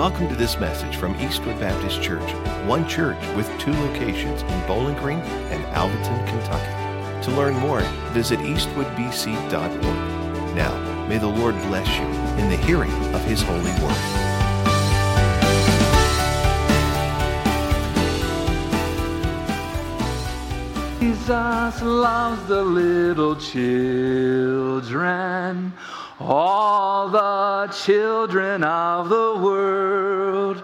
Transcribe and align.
Welcome 0.00 0.28
to 0.30 0.34
this 0.34 0.58
message 0.58 0.96
from 0.96 1.14
Eastwood 1.20 1.60
Baptist 1.60 2.00
Church, 2.00 2.32
one 2.66 2.88
church 2.88 3.18
with 3.36 3.46
two 3.60 3.70
locations 3.70 4.40
in 4.40 4.66
Bowling 4.66 4.96
Green 4.96 5.18
and 5.18 5.62
Alvaton, 5.74 6.26
Kentucky. 6.26 6.72
To 7.26 7.30
learn 7.36 7.52
more, 7.56 7.82
visit 8.14 8.38
eastwoodbc.org. 8.38 9.82
Now, 10.56 11.06
may 11.06 11.18
the 11.18 11.26
Lord 11.26 11.54
bless 11.64 11.86
you 11.98 12.06
in 12.42 12.48
the 12.48 12.56
hearing 12.56 12.90
of 13.14 13.22
His 13.26 13.42
holy 13.42 13.72
word. 13.82 13.94
Jesus 20.98 21.82
loves 21.82 22.46
the 22.46 22.62
little 22.62 23.36
children 23.36 24.80
all 26.20 27.08
the 27.08 27.72
children 27.72 28.62
of 28.62 29.08
the 29.08 29.36
world, 29.42 30.62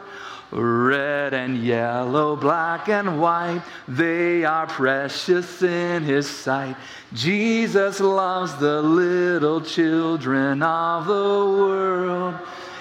red 0.52 1.32
and 1.32 1.58
yellow, 1.64 2.36
black 2.36 2.88
and 2.88 3.20
white, 3.20 3.62
they 3.88 4.44
are 4.44 4.66
precious 4.66 5.62
in 5.62 6.02
His 6.02 6.28
sight. 6.28 6.76
Jesus 7.14 8.00
loves 8.00 8.54
the 8.56 8.82
little 8.82 9.62
children 9.62 10.62
of 10.62 11.06
the 11.06 11.12
world. 11.12 12.34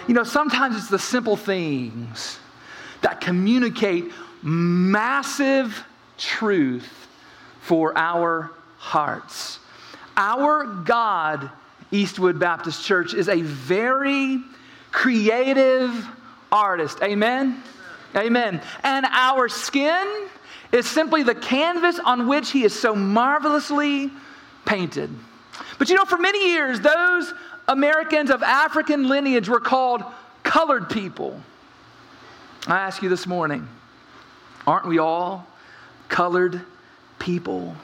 You 0.08 0.14
know, 0.14 0.24
sometimes 0.24 0.76
it's 0.76 0.90
the 0.90 1.00
simple 1.00 1.38
things 1.38 2.40
that 3.02 3.22
communicate 3.22 4.12
massive 4.44 5.84
truth 6.18 7.08
for 7.62 7.98
our 7.98 8.52
hearts. 8.78 9.60
Our 10.18 10.66
God 10.66 11.50
Eastwood 11.96 12.40
Baptist 12.40 12.84
Church 12.84 13.14
is 13.14 13.30
a 13.30 13.42
very 13.42 14.42
creative 14.92 16.08
artist. 16.52 17.00
Amen? 17.02 17.62
Amen. 18.16 18.62
And 18.84 19.06
our 19.10 19.50
skin 19.50 20.28
is 20.72 20.86
simply 20.86 21.24
the 21.24 21.36
canvas 21.36 22.00
on 22.00 22.28
which 22.28 22.52
he 22.52 22.64
is 22.64 22.78
so 22.78 22.96
marvelously 22.96 24.12
painted. 24.66 25.10
But 25.80 25.90
you 25.90 25.96
know, 25.96 26.06
for 26.06 26.18
many 26.18 26.52
years, 26.52 26.80
those 26.80 27.34
Americans 27.68 28.30
of 28.30 28.44
African 28.44 29.08
lineage 29.08 29.50
were 29.50 29.60
called 29.60 30.04
colored 30.44 30.90
people. 30.90 31.42
I 32.68 32.80
ask 32.80 33.02
you 33.02 33.10
this 33.10 33.28
morning, 33.28 33.68
aren't 34.66 34.88
we 34.88 34.98
all 34.98 35.48
colored 36.10 36.62
people? 37.20 37.76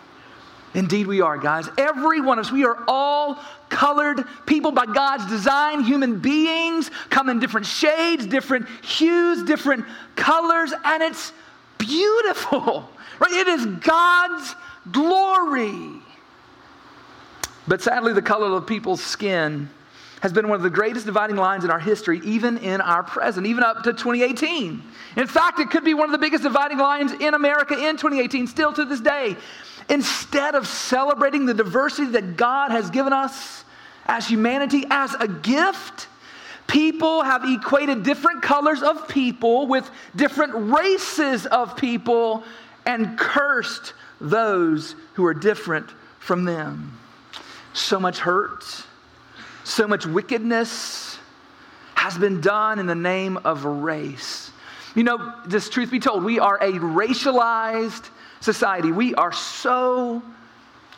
Indeed, 0.73 1.07
we 1.07 1.21
are, 1.21 1.37
guys. 1.37 1.69
Every 1.77 2.21
one 2.21 2.39
of 2.39 2.45
us, 2.45 2.51
we 2.51 2.63
are 2.65 2.77
all 2.87 3.39
colored 3.69 4.25
people 4.45 4.71
by 4.71 4.85
God's 4.85 5.25
design, 5.27 5.83
human 5.83 6.19
beings 6.19 6.91
come 7.09 7.29
in 7.29 7.39
different 7.39 7.65
shades, 7.65 8.25
different 8.25 8.67
hues, 8.83 9.43
different 9.43 9.85
colors, 10.15 10.73
and 10.83 11.03
it's 11.03 11.33
beautiful, 11.77 12.89
right? 13.19 13.31
It 13.31 13.47
is 13.47 13.65
God's 13.65 14.55
glory. 14.91 16.01
But 17.67 17.81
sadly, 17.81 18.13
the 18.13 18.21
color 18.21 18.55
of 18.55 18.65
people's 18.65 19.03
skin 19.03 19.69
has 20.21 20.31
been 20.31 20.47
one 20.47 20.55
of 20.55 20.61
the 20.61 20.69
greatest 20.69 21.05
dividing 21.05 21.35
lines 21.35 21.63
in 21.63 21.71
our 21.71 21.79
history, 21.79 22.21
even 22.23 22.57
in 22.59 22.79
our 22.79 23.01
present, 23.01 23.47
even 23.47 23.63
up 23.63 23.83
to 23.83 23.91
2018. 23.91 24.83
In 25.17 25.27
fact, 25.27 25.59
it 25.59 25.71
could 25.71 25.83
be 25.83 25.95
one 25.95 26.05
of 26.05 26.11
the 26.11 26.19
biggest 26.19 26.43
dividing 26.43 26.77
lines 26.77 27.11
in 27.11 27.33
America 27.33 27.73
in 27.73 27.97
2018, 27.97 28.45
still 28.45 28.71
to 28.73 28.85
this 28.85 29.01
day. 29.01 29.35
Instead 29.91 30.55
of 30.55 30.65
celebrating 30.65 31.45
the 31.45 31.53
diversity 31.53 32.11
that 32.11 32.37
God 32.37 32.71
has 32.71 32.89
given 32.89 33.11
us 33.11 33.65
as 34.05 34.25
humanity 34.25 34.85
as 34.89 35.13
a 35.15 35.27
gift, 35.27 36.07
people 36.65 37.21
have 37.23 37.43
equated 37.43 38.01
different 38.01 38.41
colors 38.41 38.81
of 38.81 39.09
people 39.09 39.67
with 39.67 39.89
different 40.15 40.53
races 40.71 41.45
of 41.45 41.75
people 41.75 42.43
and 42.85 43.19
cursed 43.19 43.93
those 44.21 44.95
who 45.15 45.25
are 45.25 45.33
different 45.33 45.89
from 46.19 46.45
them. 46.45 46.97
So 47.73 47.99
much 47.99 48.19
hurt, 48.19 48.63
so 49.65 49.89
much 49.89 50.05
wickedness 50.05 51.17
has 51.95 52.17
been 52.17 52.39
done 52.39 52.79
in 52.79 52.85
the 52.85 52.95
name 52.95 53.35
of 53.35 53.65
race. 53.65 54.51
You 54.95 55.03
know, 55.03 55.33
this 55.45 55.67
truth 55.67 55.91
be 55.91 55.99
told, 55.99 56.23
we 56.23 56.39
are 56.39 56.55
a 56.55 56.71
racialized 56.71 58.09
society. 58.41 58.91
We 58.91 59.15
are 59.15 59.31
so 59.31 60.21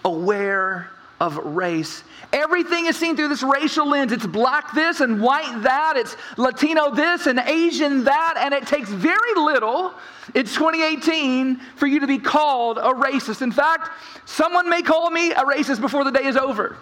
aware 0.03 0.89
of 1.19 1.37
race. 1.37 2.03
Everything 2.33 2.87
is 2.87 2.97
seen 2.97 3.15
through 3.15 3.29
this 3.29 3.43
racial 3.43 3.87
lens. 3.87 4.11
It's 4.11 4.25
black 4.25 4.73
this 4.73 4.99
and 4.99 5.21
white 5.21 5.61
that. 5.61 5.93
It's 5.95 6.17
Latino 6.35 6.93
this 6.93 7.27
and 7.27 7.39
Asian 7.39 8.03
that. 8.05 8.35
And 8.37 8.53
it 8.53 8.67
takes 8.67 8.89
very 8.89 9.35
little 9.35 9.93
in 10.33 10.45
2018 10.45 11.57
for 11.75 11.87
you 11.87 11.99
to 11.99 12.07
be 12.07 12.17
called 12.17 12.77
a 12.77 12.93
racist. 12.93 13.41
In 13.41 13.51
fact, 13.51 13.91
someone 14.25 14.69
may 14.69 14.81
call 14.81 15.11
me 15.11 15.31
a 15.31 15.43
racist 15.43 15.79
before 15.79 16.03
the 16.03 16.11
day 16.11 16.25
is 16.25 16.35
over. 16.35 16.77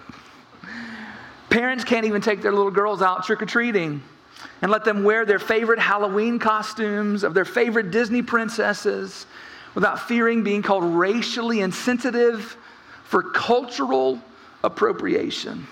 Parents 1.50 1.84
can't 1.84 2.06
even 2.06 2.22
take 2.22 2.42
their 2.42 2.54
little 2.54 2.72
girls 2.72 3.02
out 3.02 3.26
trick 3.26 3.42
or 3.42 3.46
treating 3.46 4.02
and 4.62 4.72
let 4.72 4.86
them 4.86 5.04
wear 5.04 5.26
their 5.26 5.40
favorite 5.40 5.80
Halloween 5.80 6.40
costumes 6.40 7.24
of 7.24 7.34
their 7.34 7.46
favorite 7.46 7.92
Disney 7.92 8.22
princesses 8.22 9.26
without 9.76 10.08
fearing 10.08 10.44
being 10.44 10.62
called 10.62 10.84
racially 10.84 11.62
insensitive 11.62 12.58
for 13.04 13.24
cultural 13.24 14.22
appropriation. 14.64 15.68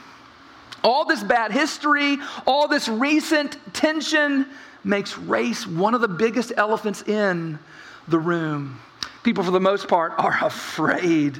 All 0.84 1.06
this 1.06 1.24
bad 1.24 1.52
history, 1.52 2.18
all 2.48 2.68
this 2.68 2.88
recent 2.88 3.58
tension 3.74 4.46
makes 4.84 5.18
race 5.18 5.68
one 5.68 5.94
of 5.94 6.02
the 6.02 6.08
biggest 6.08 6.54
elephants 6.56 7.02
in 7.04 7.60
the 8.08 8.20
room. 8.20 8.80
People, 9.24 9.44
for 9.44 9.52
the 9.52 9.60
most 9.60 9.88
part, 9.88 10.14
are 10.18 10.38
afraid 10.42 11.40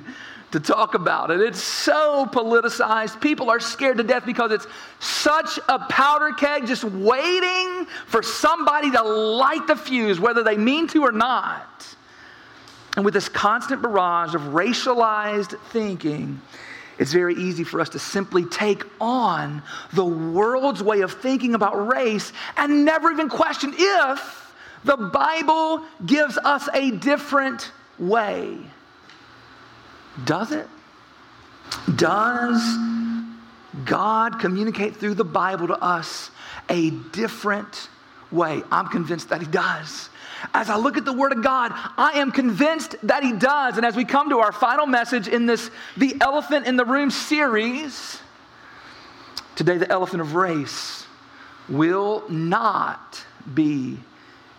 to 0.52 0.59
talk 0.59 0.96
about 0.96 1.30
it. 1.30 1.41
It's 1.41 1.62
so 1.62 2.26
politicized. 2.31 3.22
People 3.22 3.50
are 3.50 3.59
scared 3.59 3.97
to 3.97 4.03
death 4.03 4.26
because 4.26 4.52
it's 4.52 4.68
such 5.00 5.59
a 5.70 5.80
powder 5.80 6.31
keg 6.31 6.66
just 6.66 6.84
waiting 6.84 7.86
for 8.08 8.24
somebody 8.24 8.90
to 8.91 9.02
light 9.02 9.68
the 9.68 9.76
fuse, 9.76 10.20
whether 10.20 10.44
they 10.44 10.58
mean 10.58 10.88
to 10.88 11.03
or 11.03 11.12
not. 11.12 11.96
And 12.99 13.05
with 13.05 13.13
this 13.13 13.29
constant 13.29 13.81
barrage 13.81 14.35
of 14.35 14.41
racialized 14.41 15.57
thinking, 15.69 16.41
it's 16.97 17.13
very 17.13 17.33
easy 17.33 17.63
for 17.63 17.79
us 17.79 17.87
to 17.91 17.97
simply 17.97 18.43
take 18.43 18.83
on 18.99 19.63
the 19.93 20.03
world's 20.03 20.83
way 20.83 20.99
of 20.99 21.13
thinking 21.13 21.55
about 21.55 21.87
race 21.87 22.33
and 22.57 22.83
never 22.83 23.09
even 23.09 23.29
question 23.29 23.73
if 23.73 24.53
the 24.83 24.97
Bible 24.97 25.81
gives 26.05 26.37
us 26.39 26.67
a 26.73 26.91
different 26.91 27.71
way. 27.99 28.57
Does 30.25 30.51
it? 30.51 30.67
Does 31.95 32.61
God 33.85 34.41
communicate 34.41 34.97
through 34.97 35.13
the 35.13 35.23
Bible 35.23 35.67
to 35.67 35.81
us 35.81 36.31
a 36.67 36.89
different 36.89 37.87
way? 38.29 38.61
I'm 38.69 38.87
convinced 38.87 39.29
that 39.29 39.39
He 39.39 39.47
does. 39.47 40.09
As 40.53 40.69
I 40.69 40.77
look 40.77 40.97
at 40.97 41.05
the 41.05 41.13
Word 41.13 41.31
of 41.31 41.44
God, 41.44 41.72
I 41.73 42.13
am 42.16 42.31
convinced 42.31 42.95
that 43.03 43.23
He 43.23 43.33
does. 43.33 43.77
And 43.77 43.85
as 43.85 43.95
we 43.95 44.05
come 44.05 44.29
to 44.29 44.39
our 44.39 44.51
final 44.51 44.85
message 44.85 45.27
in 45.27 45.45
this 45.45 45.69
The 45.97 46.16
Elephant 46.22 46.66
in 46.66 46.77
the 46.77 46.85
Room 46.85 47.11
series, 47.11 48.19
today 49.55 49.78
the 49.78 49.89
elephant 49.89 50.22
of 50.22 50.35
race 50.35 51.05
will 51.67 52.23
not 52.29 53.23
be 53.53 53.97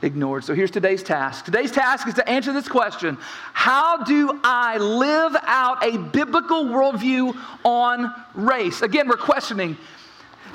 ignored. 0.03 0.45
So 0.45 0.55
here's 0.55 0.71
today's 0.71 1.03
task. 1.03 1.45
Today's 1.45 1.71
task 1.71 2.09
is 2.09 2.15
to 2.15 2.29
answer 2.29 2.53
this 2.53 2.69
question 2.69 3.19
How 3.53 4.05
do 4.05 4.41
I 4.43 4.79
live 4.79 5.37
out 5.43 5.85
a 5.85 5.99
biblical 5.99 6.65
worldview 6.65 7.37
on 7.65 8.15
race? 8.35 8.83
Again, 8.83 9.09
we're 9.09 9.17
questioning 9.17 9.77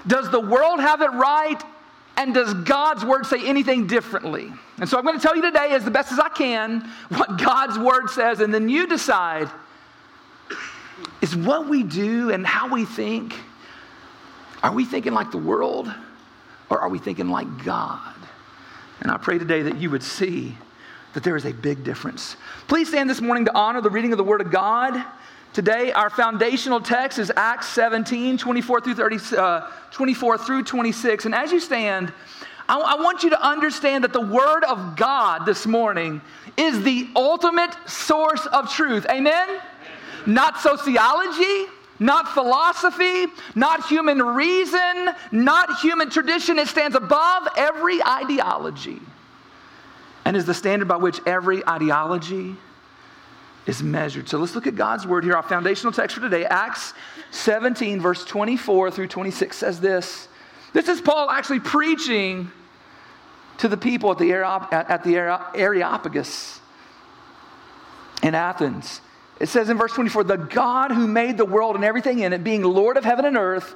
Does 0.07 0.29
the 0.29 0.39
world 0.39 0.79
have 0.79 1.01
it 1.01 1.11
right? 1.11 1.61
And 2.17 2.33
does 2.33 2.53
God's 2.53 3.03
word 3.03 3.25
say 3.25 3.45
anything 3.45 3.88
differently? 3.88 4.51
And 4.79 4.88
so 4.88 4.97
I'm 4.97 5.03
going 5.03 5.17
to 5.17 5.21
tell 5.21 5.35
you 5.35 5.41
today, 5.41 5.71
as 5.71 5.83
the 5.83 5.91
best 5.91 6.12
as 6.12 6.19
I 6.19 6.29
can, 6.29 6.89
what 7.09 7.38
God's 7.44 7.77
word 7.77 8.09
says, 8.09 8.39
and 8.39 8.53
then 8.53 8.69
you 8.69 8.88
decide 8.88 9.50
is 11.21 11.35
what 11.35 11.67
we 11.67 11.83
do 11.83 12.31
and 12.31 12.45
how 12.45 12.71
we 12.71 12.85
think, 12.85 13.35
are 14.63 14.71
we 14.71 14.85
thinking 14.85 15.13
like 15.13 15.31
the 15.31 15.38
world 15.38 15.94
or 16.69 16.79
are 16.79 16.89
we 16.89 17.00
thinking 17.00 17.29
like 17.29 17.63
God? 17.63 18.15
And 19.01 19.12
I 19.12 19.17
pray 19.17 19.38
today 19.38 19.63
that 19.63 19.77
you 19.77 19.89
would 19.89 20.03
see 20.03 20.57
that 21.13 21.23
there 21.23 21.35
is 21.35 21.45
a 21.45 21.53
big 21.53 21.83
difference. 21.83 22.35
Please 22.67 22.89
stand 22.89 23.09
this 23.09 23.21
morning 23.21 23.45
to 23.45 23.56
honor 23.56 23.81
the 23.81 23.89
reading 23.89 24.12
of 24.12 24.17
the 24.17 24.23
Word 24.23 24.41
of 24.41 24.51
God. 24.51 25.03
Today, 25.55 25.93
our 25.93 26.09
foundational 26.09 26.81
text 26.81 27.17
is 27.17 27.31
Acts 27.37 27.69
17, 27.69 28.37
24 28.37 28.81
through, 28.81 28.95
30, 28.95 29.37
uh, 29.37 29.71
24 29.89 30.37
through 30.37 30.63
26. 30.63 31.23
And 31.23 31.33
as 31.33 31.53
you 31.53 31.61
stand, 31.61 32.11
I, 32.67 32.77
I 32.77 33.01
want 33.01 33.23
you 33.23 33.29
to 33.29 33.41
understand 33.41 34.03
that 34.03 34.11
the 34.11 34.19
Word 34.19 34.65
of 34.65 34.97
God 34.97 35.45
this 35.45 35.65
morning 35.65 36.19
is 36.57 36.83
the 36.83 37.07
ultimate 37.15 37.73
source 37.87 38.45
of 38.47 38.69
truth. 38.69 39.05
Amen? 39.09 39.47
Not 40.25 40.59
sociology, 40.59 41.71
not 41.99 42.27
philosophy, 42.33 43.27
not 43.55 43.87
human 43.87 44.21
reason, 44.21 45.11
not 45.31 45.79
human 45.79 46.09
tradition. 46.09 46.59
It 46.59 46.67
stands 46.67 46.97
above 46.97 47.47
every 47.55 48.03
ideology 48.03 48.99
and 50.25 50.35
is 50.35 50.43
the 50.43 50.53
standard 50.53 50.89
by 50.89 50.97
which 50.97 51.21
every 51.25 51.65
ideology 51.65 52.57
is 53.65 53.81
measured. 53.81 54.29
So 54.29 54.38
let's 54.38 54.56
look 54.56 54.67
at 54.67 54.75
God's 54.75 55.07
word 55.07 55.23
here. 55.23 55.35
Our 55.35 55.44
foundational 55.44 55.91
text 55.91 56.15
for 56.15 56.21
today, 56.21 56.45
Acts 56.45 56.94
17, 57.31 58.00
verse 58.00 58.23
24 58.25 58.91
through 58.91 59.07
26, 59.07 59.57
says 59.57 59.79
this. 59.79 60.27
This 60.73 60.88
is 60.88 61.01
Paul 61.01 61.29
actually 61.29 61.62
preaching 61.62 62.51
to 63.57 63.67
the 63.67 63.77
people 63.77 64.12
at 64.12 64.17
the, 64.17 64.33
at 64.33 65.03
the 65.03 65.15
Areopagus 65.56 66.59
in 68.21 68.35
Athens. 68.35 69.01
It 69.39 69.47
says 69.47 69.69
in 69.69 69.77
verse 69.77 69.91
24, 69.94 70.23
the 70.23 70.38
God 70.38 70.91
who 70.91 71.07
made 71.07 71.38
the 71.38 71.45
world 71.45 71.75
and 71.75 71.83
everything 71.83 72.19
in 72.19 72.31
it, 72.33 72.44
being 72.44 72.63
Lord 72.63 72.95
of 72.97 73.03
heaven 73.03 73.25
and 73.25 73.35
earth, 73.35 73.75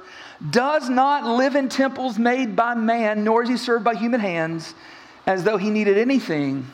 does 0.50 0.88
not 0.88 1.24
live 1.36 1.54
in 1.54 1.68
temples 1.68 2.18
made 2.18 2.56
by 2.56 2.74
man, 2.74 3.24
nor 3.24 3.42
is 3.42 3.48
he 3.48 3.56
served 3.56 3.84
by 3.84 3.94
human 3.94 4.20
hands, 4.20 4.74
as 5.26 5.44
though 5.44 5.58
he 5.58 5.68
needed 5.68 5.98
anything, 5.98 6.66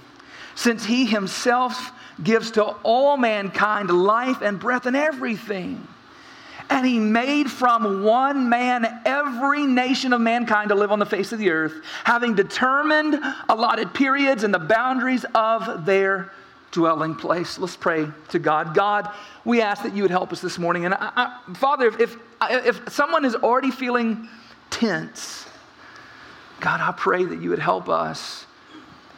since 0.54 0.84
he 0.84 1.04
himself 1.04 1.90
gives 2.22 2.52
to 2.52 2.64
all 2.64 3.16
mankind 3.16 3.90
life 3.90 4.40
and 4.42 4.58
breath 4.58 4.86
and 4.86 4.96
everything. 4.96 5.86
And 6.68 6.84
he 6.84 6.98
made 6.98 7.50
from 7.50 8.02
one 8.02 8.48
man 8.48 9.02
every 9.04 9.66
nation 9.66 10.12
of 10.12 10.20
mankind 10.20 10.70
to 10.70 10.74
live 10.74 10.90
on 10.90 10.98
the 10.98 11.06
face 11.06 11.32
of 11.32 11.38
the 11.38 11.50
earth, 11.50 11.74
having 12.02 12.34
determined 12.34 13.20
allotted 13.48 13.94
periods 13.94 14.42
and 14.42 14.52
the 14.52 14.58
boundaries 14.58 15.24
of 15.34 15.86
their 15.86 16.32
dwelling 16.72 17.14
place. 17.14 17.58
Let's 17.58 17.76
pray 17.76 18.08
to 18.30 18.38
God. 18.38 18.74
God, 18.74 19.10
we 19.44 19.62
ask 19.62 19.82
that 19.84 19.94
you 19.94 20.02
would 20.02 20.10
help 20.10 20.32
us 20.32 20.40
this 20.40 20.58
morning. 20.58 20.86
And 20.86 20.94
I, 20.94 21.12
I, 21.16 21.54
Father, 21.54 21.86
if, 21.86 22.00
if, 22.00 22.16
if 22.40 22.92
someone 22.92 23.24
is 23.24 23.36
already 23.36 23.70
feeling 23.70 24.28
tense, 24.68 25.46
God, 26.60 26.80
I 26.80 26.92
pray 26.92 27.24
that 27.24 27.40
you 27.40 27.50
would 27.50 27.60
help 27.60 27.88
us, 27.88 28.44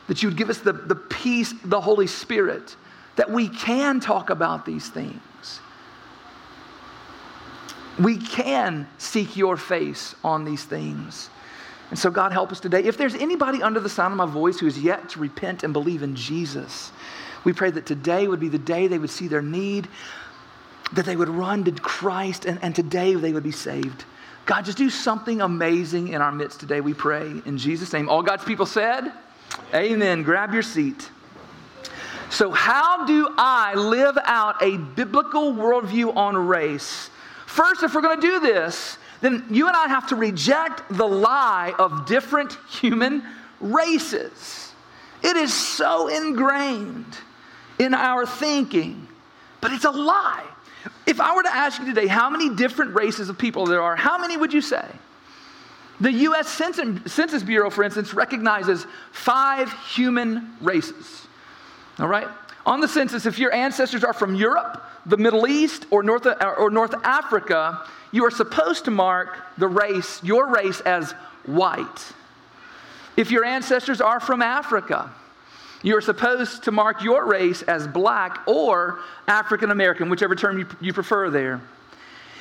that 0.09 0.23
you 0.23 0.29
would 0.29 0.37
give 0.37 0.51
us 0.51 0.59
the, 0.59 0.73
the 0.73 0.95
peace, 0.95 1.55
the 1.65 1.81
Holy 1.81 2.07
Spirit, 2.07 2.77
that 3.19 3.29
we 3.29 3.49
can 3.49 3.99
talk 3.99 4.31
about 4.31 4.65
these 4.65 4.89
things. 4.89 5.61
We 7.99 8.17
can 8.17 8.87
seek 8.97 9.37
your 9.37 9.57
face 9.57 10.15
on 10.23 10.45
these 10.45 10.63
things. 10.63 11.29
And 11.91 11.99
so, 11.99 12.13
God, 12.13 12.31
help 12.31 12.53
us 12.53 12.61
today. 12.61 12.85
If 12.85 12.97
there's 12.97 13.17
anybody 13.17 13.61
under 13.61 13.81
the 13.81 13.89
sound 13.89 14.13
of 14.13 14.19
my 14.19 14.33
voice 14.33 14.61
who 14.61 14.69
is 14.69 14.79
yet 14.79 15.09
to 15.11 15.19
repent 15.19 15.65
and 15.65 15.73
believe 15.73 16.05
in 16.05 16.15
Jesus, 16.15 16.93
we 17.43 17.53
pray 17.53 17.73
that 17.73 17.87
today 17.87 18.29
would 18.29 18.39
be 18.39 18.49
the 18.49 18.57
day 18.57 18.87
they 18.87 19.01
would 19.01 19.11
see 19.11 19.27
their 19.27 19.43
need, 19.43 19.89
that 20.93 21.05
they 21.05 21.17
would 21.17 21.29
run 21.29 21.65
to 21.65 21.73
Christ, 21.73 22.45
and, 22.45 22.63
and 22.63 22.73
today 22.73 23.15
they 23.15 23.33
would 23.33 23.43
be 23.43 23.51
saved. 23.51 24.05
God, 24.47 24.65
just 24.65 24.79
do 24.79 24.91
something 24.91 25.41
amazing 25.41 26.09
in 26.09 26.23
our 26.23 26.31
midst 26.31 26.61
today, 26.61 26.81
we 26.81 26.95
pray. 26.95 27.43
In 27.47 27.59
Jesus' 27.59 27.93
name. 27.93 28.09
All 28.09 28.23
God's 28.23 28.45
people 28.45 28.65
said, 28.65 29.13
Amen. 29.75 30.23
Grab 30.23 30.53
your 30.53 30.63
seat. 30.63 31.11
So, 32.31 32.51
how 32.51 33.07
do 33.07 33.29
I 33.39 33.75
live 33.75 34.19
out 34.25 34.63
a 34.63 34.77
biblical 34.77 35.53
worldview 35.53 36.15
on 36.15 36.37
race? 36.37 37.09
First, 37.47 37.83
if 37.83 37.95
we're 37.95 38.03
going 38.03 38.21
to 38.21 38.27
do 38.27 38.41
this, 38.41 38.99
then 39.21 39.47
you 39.51 39.67
and 39.67 39.77
I 39.77 39.89
have 39.89 40.09
to 40.09 40.17
reject 40.17 40.83
the 40.91 41.07
lie 41.07 41.73
of 41.79 42.07
different 42.07 42.57
human 42.69 43.23
races. 43.61 44.73
It 45.23 45.37
is 45.37 45.53
so 45.53 46.09
ingrained 46.09 47.19
in 47.79 47.95
our 47.95 48.27
thinking, 48.27 49.09
but 49.61 49.73
it's 49.73 49.85
a 49.85 49.91
lie. 49.91 50.45
If 51.07 51.21
I 51.21 51.35
were 51.35 51.43
to 51.43 51.55
ask 51.55 51.81
you 51.81 51.87
today 51.87 52.07
how 52.07 52.31
many 52.31 52.55
different 52.55 52.95
races 52.95 53.29
of 53.29 53.39
people 53.39 53.67
there 53.67 53.83
are, 53.83 53.97
how 53.97 54.19
many 54.19 54.37
would 54.37 54.53
you 54.53 54.61
say? 54.61 54.87
The 56.01 56.13
US 56.13 56.47
Census 56.49 57.43
Bureau, 57.43 57.71
for 57.71 57.83
instance, 57.83 58.15
recognizes 58.15 58.87
five 59.11 59.73
human 59.95 60.55
races. 60.61 61.28
All 61.99 62.09
right? 62.09 62.29
On 62.67 62.81
the 62.81 62.89
census, 62.89 63.27
if 63.27 63.39
your 63.39 63.53
ancestors 63.53 64.05
are 64.05 64.13
from 64.13 64.35
Europe, 64.35 64.85
the 65.07 65.17
Middle 65.17 65.47
East, 65.47 65.87
or 65.91 66.03
North, 66.03 66.27
uh, 66.27 66.55
or 66.59 66.71
North 66.71 66.95
Africa, 67.03 67.83
you 68.13 68.25
are 68.25 68.31
supposed 68.31 68.85
to 68.85 68.91
mark 68.91 69.39
the 69.57 69.69
race, 69.69 70.23
your 70.23 70.49
race, 70.49 70.81
as 70.81 71.13
white. 71.47 72.13
If 73.17 73.31
your 73.31 73.45
ancestors 73.45 74.01
are 74.01 74.21
from 74.21 74.43
Africa, 74.43 75.11
you 75.83 75.97
are 75.97 76.01
supposed 76.01 76.65
to 76.65 76.73
mark 76.73 77.03
your 77.03 77.25
race 77.25 77.63
as 77.63 77.87
black 77.87 78.41
or 78.47 78.99
African 79.27 79.71
American, 79.71 80.11
whichever 80.11 80.35
term 80.35 80.59
you, 80.59 80.67
you 80.81 80.93
prefer 80.93 81.31
there. 81.31 81.61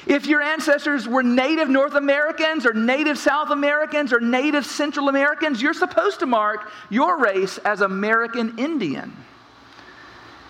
If 0.05 0.25
your 0.25 0.41
ancestors 0.41 1.07
were 1.07 1.23
native 1.23 1.69
North 1.69 1.95
Americans 1.95 2.65
or 2.65 2.73
native 2.73 3.17
South 3.17 3.49
Americans 3.49 4.13
or 4.13 4.19
native 4.19 4.65
Central 4.65 5.09
Americans, 5.09 5.61
you're 5.61 5.73
supposed 5.73 6.19
to 6.19 6.25
mark 6.25 6.69
your 6.89 7.17
race 7.17 7.57
as 7.59 7.81
American 7.81 8.57
Indian. 8.57 9.15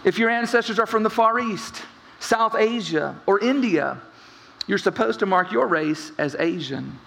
If 0.03 0.17
your 0.17 0.29
ancestors 0.29 0.79
are 0.79 0.85
from 0.85 1.03
the 1.03 1.09
Far 1.09 1.39
East, 1.39 1.81
South 2.19 2.55
Asia, 2.55 3.19
or 3.25 3.39
India, 3.39 3.99
you're 4.67 4.77
supposed 4.77 5.19
to 5.19 5.25
mark 5.25 5.51
your 5.51 5.67
race 5.67 6.11
as 6.17 6.35
Asian. 6.35 6.97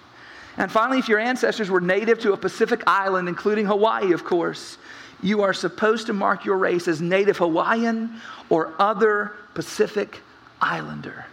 And 0.57 0.71
finally, 0.71 0.99
if 0.99 1.09
your 1.09 1.19
ancestors 1.19 1.71
were 1.71 1.81
native 1.81 2.19
to 2.21 2.33
a 2.33 2.37
Pacific 2.37 2.83
island, 2.87 3.29
including 3.29 3.67
Hawaii, 3.67 4.13
of 4.13 4.25
course, 4.25 4.79
you 5.23 5.43
are 5.43 5.53
supposed 5.53 6.07
to 6.07 6.13
mark 6.13 6.45
your 6.45 6.57
race 6.57 6.89
as 6.89 7.01
Native 7.01 7.37
Hawaiian 7.39 8.21
or 8.49 8.73
other 8.79 9.33
Pacific 9.55 10.21
Islander. 10.61 11.27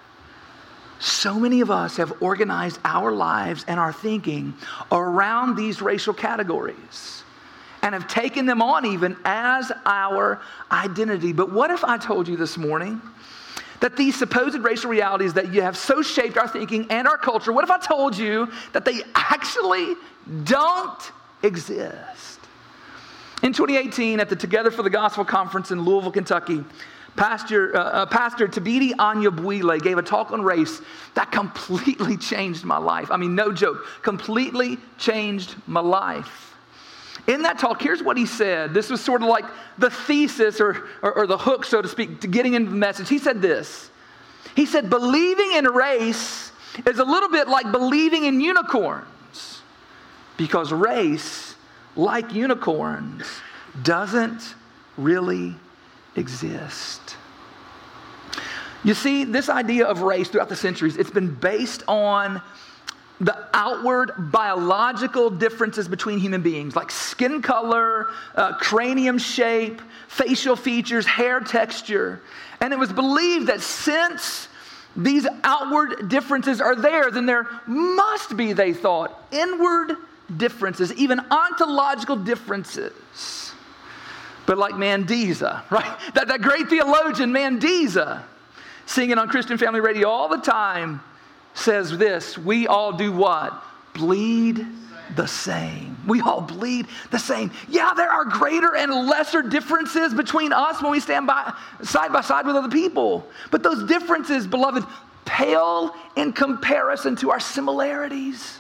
So 1.00 1.39
many 1.39 1.62
of 1.62 1.71
us 1.71 1.98
have 1.98 2.21
organized 2.21 2.80
our 2.83 3.12
lives 3.12 3.63
and 3.68 3.80
our 3.80 3.94
thinking 3.94 4.54
around 4.92 5.56
these 5.56 5.81
racial 5.81 6.13
categories 6.13 7.24
and 7.88 7.94
have 7.94 8.07
taken 8.10 8.45
them 8.45 8.62
on 8.62 8.86
even 8.86 9.16
as 9.24 9.72
our 9.86 10.42
identity. 10.72 11.31
But 11.31 11.54
what 11.54 11.72
if 11.72 11.86
I 11.86 11.98
told 11.98 12.28
you 12.28 12.36
this 12.36 12.57
morning 12.57 13.01
that 13.80 13.95
these 13.95 14.13
supposed 14.18 14.57
racial 14.57 14.92
realities 14.92 15.34
that 15.36 15.54
you 15.54 15.62
have 15.62 15.78
so 15.78 16.01
shaped 16.01 16.38
our 16.38 16.50
thinking 16.50 16.88
and 16.89 17.07
our 17.07 17.18
culture, 17.18 17.54
what 17.54 17.63
if 17.63 17.72
I 17.72 17.78
told 17.78 18.18
you 18.18 18.51
that 18.74 18.84
they 18.84 19.04
actually 19.16 19.95
don't 20.44 21.12
exist? 21.44 22.42
In 23.42 23.54
2018, 23.54 24.19
at 24.19 24.28
the 24.28 24.36
Together 24.36 24.69
for 24.69 24.83
the 24.83 24.90
Gospel 24.90 25.24
conference 25.24 25.72
in 25.72 25.81
Louisville, 25.81 26.12
Kentucky, 26.12 26.66
Pastor, 27.16 27.75
uh, 27.75 27.80
uh, 27.80 28.06
Pastor 28.06 28.50
Thabiti 28.50 28.92
Anyabwile 28.92 29.81
gave 29.81 29.98
a 29.98 30.01
talk 30.04 30.31
on 30.31 30.42
race 30.42 30.81
that 31.14 31.31
completely 31.31 32.18
changed 32.31 32.66
my 32.66 32.78
life. 32.78 33.12
I 33.12 33.18
mean, 33.18 33.33
no 33.33 33.54
joke, 33.54 33.85
completely 34.02 34.78
changed 34.97 35.56
my 35.68 35.80
life. 35.80 36.56
In 37.28 37.42
that 37.42 37.60
talk, 37.60 37.81
here's 37.81 38.02
what 38.02 38.18
he 38.18 38.26
said. 38.26 38.74
This 38.74 38.90
was 38.90 39.02
sort 39.02 39.22
of 39.22 39.28
like 39.28 39.46
the 39.78 39.90
thesis 39.90 40.62
or, 40.62 40.88
or, 41.02 41.14
or 41.14 41.28
the 41.28 41.38
hook, 41.38 41.66
so 41.66 41.81
to 41.81 41.88
speak, 41.88 42.22
to 42.22 42.28
getting 42.28 42.54
into 42.54 42.72
the 42.72 42.78
message. 42.78 43.10
He 43.10 43.19
said 43.19 43.42
this 43.42 43.90
He 44.56 44.66
said, 44.66 44.90
believing 44.90 45.54
in 45.54 45.66
race 45.66 46.52
is 46.86 47.00
a 47.00 47.06
little 47.06 47.30
bit 47.30 47.48
like 47.48 47.72
believing 47.72 48.26
in 48.26 48.40
unicorns 48.40 49.62
because 50.38 50.72
race 50.72 51.56
like 51.96 52.34
unicorns 52.34 53.26
doesn't 53.84 54.56
really 54.98 55.56
exist. 56.16 57.18
You 58.84 58.94
see, 58.94 59.26
this 59.26 59.50
idea 59.50 59.86
of 59.86 60.02
race 60.02 60.30
throughout 60.30 60.50
the 60.50 60.56
centuries, 60.56 60.96
it's 60.98 61.10
been 61.10 61.34
based 61.34 61.84
on 61.88 62.42
the 63.19 63.47
outward 63.54 64.12
biological 64.18 65.30
differences 65.30 65.88
between 65.88 66.19
human 66.19 66.42
beings, 66.42 66.76
like 66.76 66.92
skin 66.92 67.42
color, 67.42 68.07
uh, 68.36 68.54
cranium 68.57 69.18
shape, 69.18 69.81
facial 70.07 70.56
features, 70.56 71.06
hair 71.06 71.40
texture. 71.40 72.21
And 72.62 72.74
it 72.74 72.80
was 72.80 72.94
believed 72.94 73.47
that 73.47 73.62
since 73.62 74.47
these 74.95 75.28
outward 75.44 76.09
differences 76.09 76.62
are 76.62 76.76
there, 76.76 77.12
then 77.12 77.26
there 77.26 77.47
must 77.66 78.38
be, 78.38 78.54
they 78.54 78.74
thought, 78.74 79.28
inward 79.31 79.95
differences, 80.36 80.94
even 80.94 81.19
ontological 81.31 82.16
differences. 82.16 83.54
But 84.45 84.57
like 84.57 84.74
Mandisa, 84.74 85.64
right? 85.71 86.00
That, 86.14 86.28
that 86.28 86.42
great 86.42 86.69
theologian, 86.69 87.31
Mandisa, 87.31 88.24
singing 88.86 89.18
on 89.18 89.28
Christian 89.28 89.57
Family 89.57 89.81
Radio 89.81 90.09
all 90.09 90.30
the 90.30 90.38
time, 90.38 91.02
says 91.57 91.97
this 91.97 92.37
We 92.37 92.68
all 92.68 92.94
do 92.94 93.11
what? 93.11 93.64
Bleed 93.94 94.66
the 95.16 95.28
same. 95.28 95.97
We 96.06 96.21
all 96.21 96.42
bleed 96.42 96.87
the 97.11 97.19
same. 97.19 97.52
Yeah, 97.68 97.94
there 97.95 98.09
are 98.09 98.26
greater 98.26 98.76
and 98.76 99.07
lesser 99.07 99.42
differences 99.42 100.14
between 100.14 100.54
us 100.54 100.81
when 100.81 100.92
we 100.92 100.99
stand 100.99 101.28
by 101.28 101.54
side 101.81 102.14
by 102.14 102.21
side 102.21 102.45
with 102.45 102.56
other 102.56 102.69
people. 102.69 103.28
But 103.52 103.64
those 103.64 103.87
differences, 103.87 104.45
beloved, 104.45 104.85
pale 105.26 105.94
in 106.16 106.33
comparison 106.33 107.16
to 107.18 107.31
our 107.31 107.40
similarities. 107.40 108.59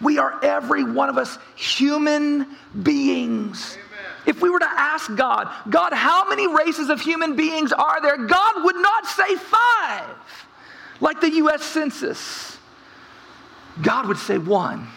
We 0.00 0.18
are 0.18 0.42
every 0.44 0.84
one 0.84 1.08
of 1.08 1.18
us 1.18 1.38
human 1.56 2.46
beings. 2.82 3.76
Amen. 3.76 3.88
If 4.26 4.42
we 4.42 4.50
were 4.50 4.58
to 4.60 4.70
ask 4.70 5.14
God, 5.16 5.48
God, 5.70 5.92
how 5.92 6.28
many 6.28 6.46
races 6.46 6.88
of 6.88 7.00
human 7.00 7.34
beings 7.34 7.72
are 7.72 8.00
there? 8.00 8.16
God 8.16 8.64
would 8.64 8.76
not 8.76 9.06
say 9.06 9.36
five, 9.36 10.04
like 11.00 11.20
the 11.20 11.30
US 11.30 11.62
Census, 11.62 12.56
God 13.82 14.06
would 14.06 14.18
say 14.18 14.38
one. 14.38 14.88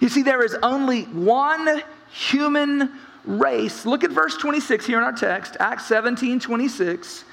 You 0.00 0.08
see, 0.08 0.22
there 0.22 0.44
is 0.44 0.56
only 0.62 1.02
one 1.04 1.82
human 2.10 2.92
race. 3.24 3.86
Look 3.86 4.04
at 4.04 4.10
verse 4.10 4.36
26 4.36 4.86
here 4.86 4.98
in 4.98 5.04
our 5.04 5.12
text, 5.12 5.56
Acts 5.60 5.86
17 5.86 6.40
26. 6.40 7.24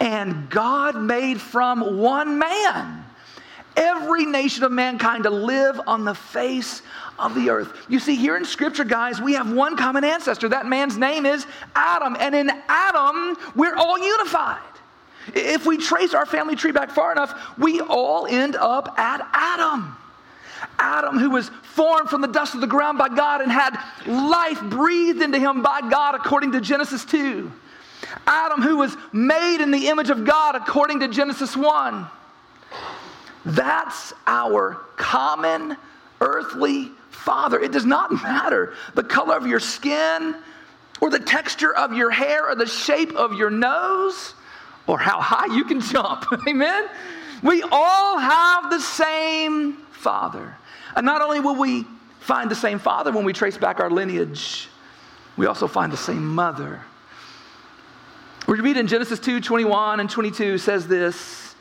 And 0.00 0.50
God 0.50 0.96
made 0.96 1.40
from 1.40 1.98
one 1.98 2.38
man 2.38 3.04
every 3.76 4.26
nation 4.26 4.64
of 4.64 4.72
mankind 4.72 5.24
to 5.24 5.30
live 5.30 5.80
on 5.86 6.04
the 6.04 6.14
face 6.14 6.82
of 7.18 7.34
the 7.34 7.50
earth. 7.50 7.86
You 7.88 7.98
see, 7.98 8.16
here 8.16 8.36
in 8.36 8.44
Scripture, 8.44 8.84
guys, 8.84 9.20
we 9.20 9.34
have 9.34 9.52
one 9.52 9.76
common 9.76 10.04
ancestor. 10.04 10.48
That 10.48 10.66
man's 10.66 10.98
name 10.98 11.24
is 11.24 11.46
Adam. 11.74 12.16
And 12.18 12.34
in 12.34 12.50
Adam, 12.68 13.36
we're 13.54 13.76
all 13.76 13.98
unified. 13.98 14.58
If 15.34 15.66
we 15.66 15.78
trace 15.78 16.14
our 16.14 16.26
family 16.26 16.56
tree 16.56 16.72
back 16.72 16.90
far 16.90 17.12
enough, 17.12 17.58
we 17.58 17.80
all 17.80 18.26
end 18.26 18.56
up 18.56 18.98
at 18.98 19.26
Adam. 19.32 19.96
Adam, 20.78 21.18
who 21.18 21.30
was 21.30 21.48
formed 21.62 22.08
from 22.08 22.20
the 22.20 22.28
dust 22.28 22.54
of 22.54 22.60
the 22.60 22.66
ground 22.66 22.98
by 22.98 23.08
God 23.08 23.40
and 23.40 23.50
had 23.50 23.76
life 24.06 24.60
breathed 24.62 25.22
into 25.22 25.38
him 25.38 25.62
by 25.62 25.80
God, 25.80 26.14
according 26.14 26.52
to 26.52 26.60
Genesis 26.60 27.04
2. 27.04 27.50
Adam, 28.26 28.60
who 28.60 28.76
was 28.76 28.96
made 29.12 29.62
in 29.62 29.70
the 29.70 29.88
image 29.88 30.10
of 30.10 30.24
God, 30.24 30.54
according 30.54 31.00
to 31.00 31.08
Genesis 31.08 31.56
1. 31.56 32.06
That's 33.44 34.12
our 34.26 34.80
common 34.96 35.76
earthly 36.20 36.90
father. 37.10 37.58
It 37.60 37.72
does 37.72 37.86
not 37.86 38.12
matter 38.12 38.74
the 38.94 39.02
color 39.02 39.36
of 39.36 39.46
your 39.46 39.60
skin, 39.60 40.36
or 41.00 41.10
the 41.10 41.18
texture 41.18 41.74
of 41.74 41.92
your 41.92 42.10
hair, 42.10 42.48
or 42.48 42.54
the 42.54 42.66
shape 42.66 43.12
of 43.14 43.32
your 43.32 43.50
nose, 43.50 44.34
or 44.86 44.98
how 44.98 45.20
high 45.20 45.54
you 45.54 45.64
can 45.64 45.80
jump. 45.80 46.26
Amen? 46.48 46.88
We 47.42 47.62
all 47.70 48.18
have 48.18 48.70
the 48.70 48.80
same 48.80 49.74
father. 49.90 50.54
And 50.94 51.06
not 51.06 51.22
only 51.22 51.40
will 51.40 51.56
we 51.56 51.86
find 52.20 52.50
the 52.50 52.56
same 52.56 52.78
father 52.78 53.10
when 53.12 53.24
we 53.24 53.32
trace 53.32 53.56
back 53.56 53.80
our 53.80 53.90
lineage, 53.90 54.68
we 55.36 55.46
also 55.46 55.66
find 55.66 55.92
the 55.92 55.96
same 55.96 56.24
mother. 56.24 56.80
We 58.46 58.60
read 58.60 58.76
in 58.76 58.86
Genesis 58.86 59.18
2 59.18 59.40
21 59.40 60.00
and 60.00 60.10
22 60.10 60.58
says 60.58 60.86
this 60.86 61.54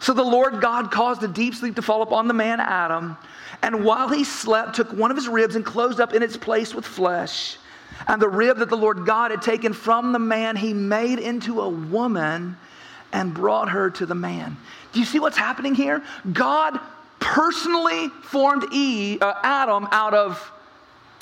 So 0.00 0.12
the 0.12 0.22
Lord 0.22 0.60
God 0.60 0.90
caused 0.90 1.22
a 1.22 1.28
deep 1.28 1.54
sleep 1.54 1.76
to 1.76 1.82
fall 1.82 2.02
upon 2.02 2.28
the 2.28 2.34
man 2.34 2.60
Adam, 2.60 3.16
and 3.62 3.84
while 3.84 4.08
he 4.08 4.24
slept, 4.24 4.74
took 4.74 4.92
one 4.92 5.10
of 5.10 5.16
his 5.16 5.28
ribs 5.28 5.56
and 5.56 5.64
closed 5.64 6.00
up 6.00 6.12
in 6.12 6.22
its 6.22 6.36
place 6.36 6.74
with 6.74 6.84
flesh. 6.84 7.56
And 8.08 8.20
the 8.20 8.28
rib 8.28 8.58
that 8.58 8.68
the 8.68 8.76
Lord 8.76 9.06
God 9.06 9.30
had 9.30 9.42
taken 9.42 9.72
from 9.72 10.12
the 10.12 10.18
man, 10.18 10.56
he 10.56 10.72
made 10.72 11.18
into 11.18 11.60
a 11.60 11.68
woman 11.68 12.56
and 13.12 13.32
brought 13.32 13.70
her 13.70 13.90
to 13.90 14.06
the 14.06 14.14
man. 14.14 14.56
Do 14.92 15.00
you 15.00 15.06
see 15.06 15.18
what's 15.18 15.38
happening 15.38 15.74
here? 15.74 16.02
God 16.32 16.78
personally 17.18 18.08
formed 18.22 18.64
Eve, 18.72 19.22
uh, 19.22 19.34
Adam 19.42 19.88
out 19.90 20.14
of 20.14 20.52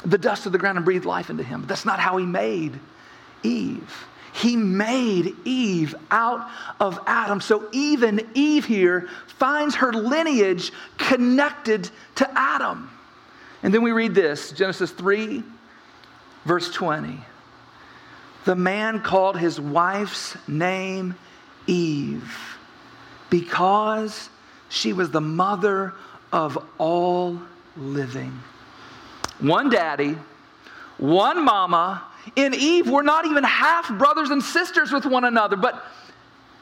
the 0.04 0.18
dust 0.18 0.46
of 0.46 0.52
the 0.52 0.58
ground 0.58 0.76
and 0.76 0.84
breathed 0.84 1.04
life 1.04 1.30
into 1.30 1.42
him. 1.42 1.60
But 1.60 1.68
that's 1.68 1.84
not 1.84 1.98
how 1.98 2.16
he 2.16 2.26
made 2.26 2.78
Eve. 3.42 4.06
He 4.34 4.56
made 4.56 5.36
Eve 5.44 5.94
out 6.10 6.50
of 6.80 6.98
Adam. 7.06 7.40
So 7.40 7.68
even 7.72 8.28
Eve 8.34 8.64
here 8.64 9.08
finds 9.38 9.76
her 9.76 9.92
lineage 9.92 10.72
connected 10.98 11.88
to 12.16 12.28
Adam. 12.36 12.90
And 13.62 13.72
then 13.72 13.82
we 13.82 13.92
read 13.92 14.14
this 14.14 14.50
Genesis 14.52 14.90
3, 14.90 15.42
verse 16.44 16.70
20. 16.72 17.18
The 18.44 18.54
man 18.54 19.00
called 19.00 19.38
his 19.38 19.60
wife's 19.60 20.36
name 20.46 21.14
Eve 21.66 22.58
because 23.30 24.28
she 24.68 24.92
was 24.92 25.10
the 25.10 25.20
mother 25.20 25.94
of 26.32 26.58
all 26.78 27.40
living. 27.76 28.38
One 29.40 29.70
daddy, 29.70 30.16
one 30.98 31.44
mama. 31.44 32.02
In 32.36 32.54
Eve, 32.54 32.88
we're 32.88 33.02
not 33.02 33.26
even 33.26 33.44
half 33.44 33.88
brothers 33.98 34.30
and 34.30 34.42
sisters 34.42 34.92
with 34.92 35.04
one 35.04 35.24
another, 35.24 35.56
but, 35.56 35.84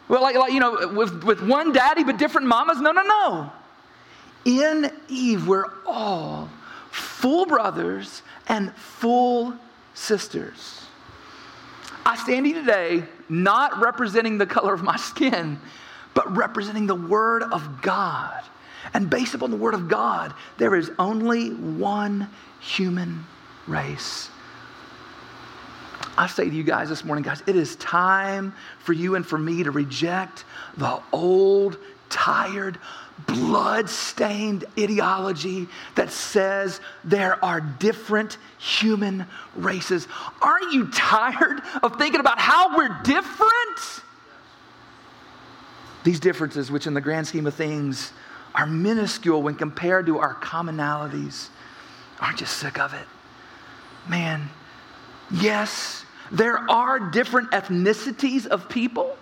well, 0.08 0.22
like, 0.22 0.36
like 0.36 0.52
you 0.52 0.60
know, 0.60 0.88
with, 0.94 1.24
with 1.24 1.40
one 1.42 1.72
daddy 1.72 2.04
but 2.04 2.16
different 2.16 2.46
mamas. 2.46 2.80
No, 2.80 2.92
no, 2.92 3.02
no. 3.02 3.52
In 4.44 4.90
Eve, 5.08 5.46
we're 5.46 5.70
all 5.86 6.48
full 6.90 7.46
brothers 7.46 8.22
and 8.48 8.74
full 8.74 9.54
sisters. 9.94 10.86
I 12.04 12.16
stand 12.16 12.46
here 12.46 12.60
today 12.60 13.04
not 13.28 13.80
representing 13.80 14.38
the 14.38 14.46
color 14.46 14.74
of 14.74 14.82
my 14.82 14.96
skin, 14.96 15.58
but 16.14 16.36
representing 16.36 16.86
the 16.86 16.94
Word 16.94 17.42
of 17.42 17.80
God. 17.80 18.42
And 18.94 19.08
based 19.08 19.34
upon 19.34 19.50
the 19.50 19.56
Word 19.56 19.74
of 19.74 19.88
God, 19.88 20.34
there 20.58 20.74
is 20.74 20.90
only 20.98 21.50
one 21.50 22.28
human 22.60 23.24
race. 23.66 24.28
I 26.18 26.26
say 26.26 26.48
to 26.50 26.54
you 26.54 26.62
guys 26.62 26.88
this 26.88 27.04
morning, 27.04 27.24
guys, 27.24 27.42
it 27.46 27.56
is 27.56 27.76
time 27.76 28.54
for 28.80 28.92
you 28.92 29.14
and 29.14 29.26
for 29.26 29.38
me 29.38 29.62
to 29.62 29.70
reject 29.70 30.44
the 30.76 31.00
old, 31.12 31.78
tired, 32.10 32.78
blood-stained 33.26 34.64
ideology 34.78 35.68
that 35.94 36.10
says 36.10 36.80
there 37.04 37.42
are 37.44 37.60
different 37.60 38.38
human 38.58 39.26
races. 39.54 40.08
Aren't 40.40 40.72
you 40.72 40.88
tired 40.90 41.60
of 41.82 41.96
thinking 41.96 42.20
about 42.20 42.38
how 42.38 42.76
we're 42.76 42.96
different? 43.02 44.02
These 46.04 46.20
differences, 46.20 46.70
which 46.70 46.86
in 46.86 46.94
the 46.94 47.00
grand 47.00 47.26
scheme 47.26 47.46
of 47.46 47.54
things 47.54 48.12
are 48.54 48.66
minuscule 48.66 49.42
when 49.42 49.54
compared 49.54 50.06
to 50.06 50.18
our 50.18 50.34
commonalities, 50.34 51.48
aren't 52.20 52.40
you 52.40 52.46
sick 52.46 52.78
of 52.78 52.92
it? 52.94 53.06
Man, 54.08 54.50
yes, 55.30 56.04
there 56.30 56.58
are 56.70 56.98
different 56.98 57.50
ethnicities 57.52 58.46
of 58.46 58.68
people 58.68 59.16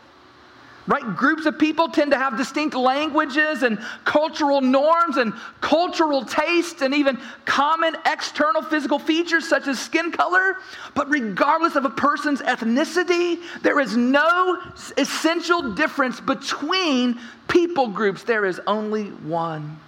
right? 0.87 1.03
Groups 1.17 1.47
of 1.47 1.59
people 1.59 1.89
tend 1.89 2.11
to 2.13 2.19
have 2.19 2.37
distinct 2.37 2.75
languages 2.75 3.63
and 3.63 3.79
cultural 4.05 4.61
norms 4.61 5.17
and 5.17 5.33
cultural 5.61 6.25
tastes 6.25 6.83
and 6.83 6.95
even 6.95 7.19
common 7.45 7.97
external 8.07 8.63
physical 8.63 8.99
features 8.99 9.49
such 9.49 9.67
as 9.69 9.79
skin 9.79 10.11
color. 10.11 10.57
But 10.95 11.11
regardless 11.11 11.77
of 11.77 11.85
a 11.85 11.91
person's 11.91 12.41
ethnicity, 12.41 13.41
there 13.63 13.81
is 13.81 13.97
no 13.97 14.59
essential 14.97 15.75
difference 15.75 16.21
between 16.21 17.21
people 17.49 17.89
groups. 17.89 18.23
There 18.23 18.45
is 18.45 18.61
only 18.67 19.05
one 19.05 19.79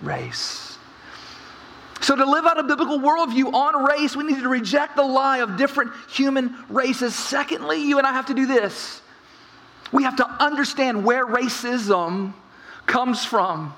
race. 0.00 0.78
So, 2.02 2.16
to 2.16 2.24
live 2.24 2.46
out 2.46 2.58
a 2.58 2.62
biblical 2.62 2.98
worldview 2.98 3.52
on 3.52 3.84
race, 3.84 4.16
we 4.16 4.24
need 4.24 4.40
to 4.40 4.48
reject 4.48 4.96
the 4.96 5.02
lie 5.02 5.38
of 5.38 5.58
different 5.58 5.92
human 6.08 6.56
races. 6.70 7.14
Secondly, 7.14 7.82
you 7.82 7.98
and 7.98 8.06
I 8.06 8.12
have 8.12 8.26
to 8.26 8.34
do 8.34 8.46
this 8.46 9.02
we 9.92 10.04
have 10.04 10.16
to 10.16 10.26
understand 10.42 11.04
where 11.04 11.26
racism 11.26 12.32
comes 12.86 13.24
from. 13.24 13.74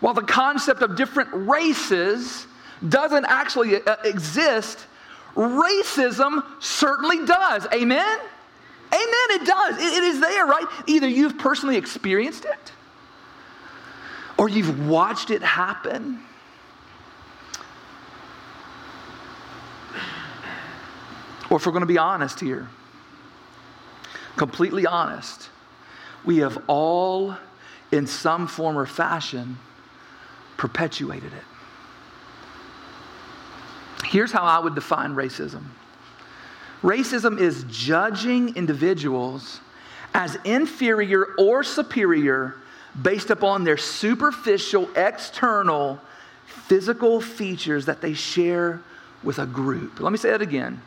While 0.00 0.14
the 0.14 0.22
concept 0.22 0.82
of 0.82 0.96
different 0.96 1.30
races 1.32 2.46
doesn't 2.86 3.24
actually 3.24 3.82
uh, 3.82 3.96
exist, 4.04 4.86
racism 5.34 6.44
certainly 6.60 7.24
does. 7.24 7.66
Amen? 7.72 8.18
Amen, 8.92 9.28
it 9.30 9.46
does. 9.46 9.78
it 9.78 10.04
is 10.04 10.20
there, 10.20 10.46
right? 10.46 10.66
Either 10.86 11.08
you've 11.08 11.38
personally 11.38 11.76
experienced 11.76 12.44
it 12.44 12.72
or 14.38 14.48
you've 14.48 14.86
watched 14.86 15.30
it 15.30 15.42
happen. 15.42 16.20
Or 21.50 21.56
if 21.56 21.66
we're 21.66 21.72
going 21.72 21.80
to 21.80 21.86
be 21.86 21.98
honest 21.98 22.40
here, 22.40 22.68
completely 24.36 24.86
honest, 24.86 25.50
we 26.24 26.38
have 26.38 26.62
all, 26.66 27.36
in 27.92 28.06
some 28.06 28.46
form 28.46 28.76
or 28.78 28.86
fashion, 28.86 29.58
perpetuated 30.56 31.32
it. 31.32 31.44
Here's 34.04 34.32
how 34.32 34.42
I 34.42 34.58
would 34.58 34.74
define 34.74 35.14
racism 35.14 35.64
racism 36.82 37.40
is 37.40 37.64
judging 37.68 38.54
individuals 38.54 39.60
as 40.14 40.38
inferior 40.44 41.34
or 41.38 41.64
superior 41.64 42.54
based 43.02 43.30
upon 43.30 43.64
their 43.64 43.76
superficial, 43.76 44.88
external, 44.94 46.00
physical 46.46 47.20
features 47.20 47.86
that 47.86 48.00
they 48.00 48.14
share 48.14 48.80
with 49.22 49.38
a 49.38 49.46
group. 49.46 50.00
Let 50.00 50.12
me 50.12 50.18
say 50.18 50.30
that 50.30 50.42
again 50.42 50.80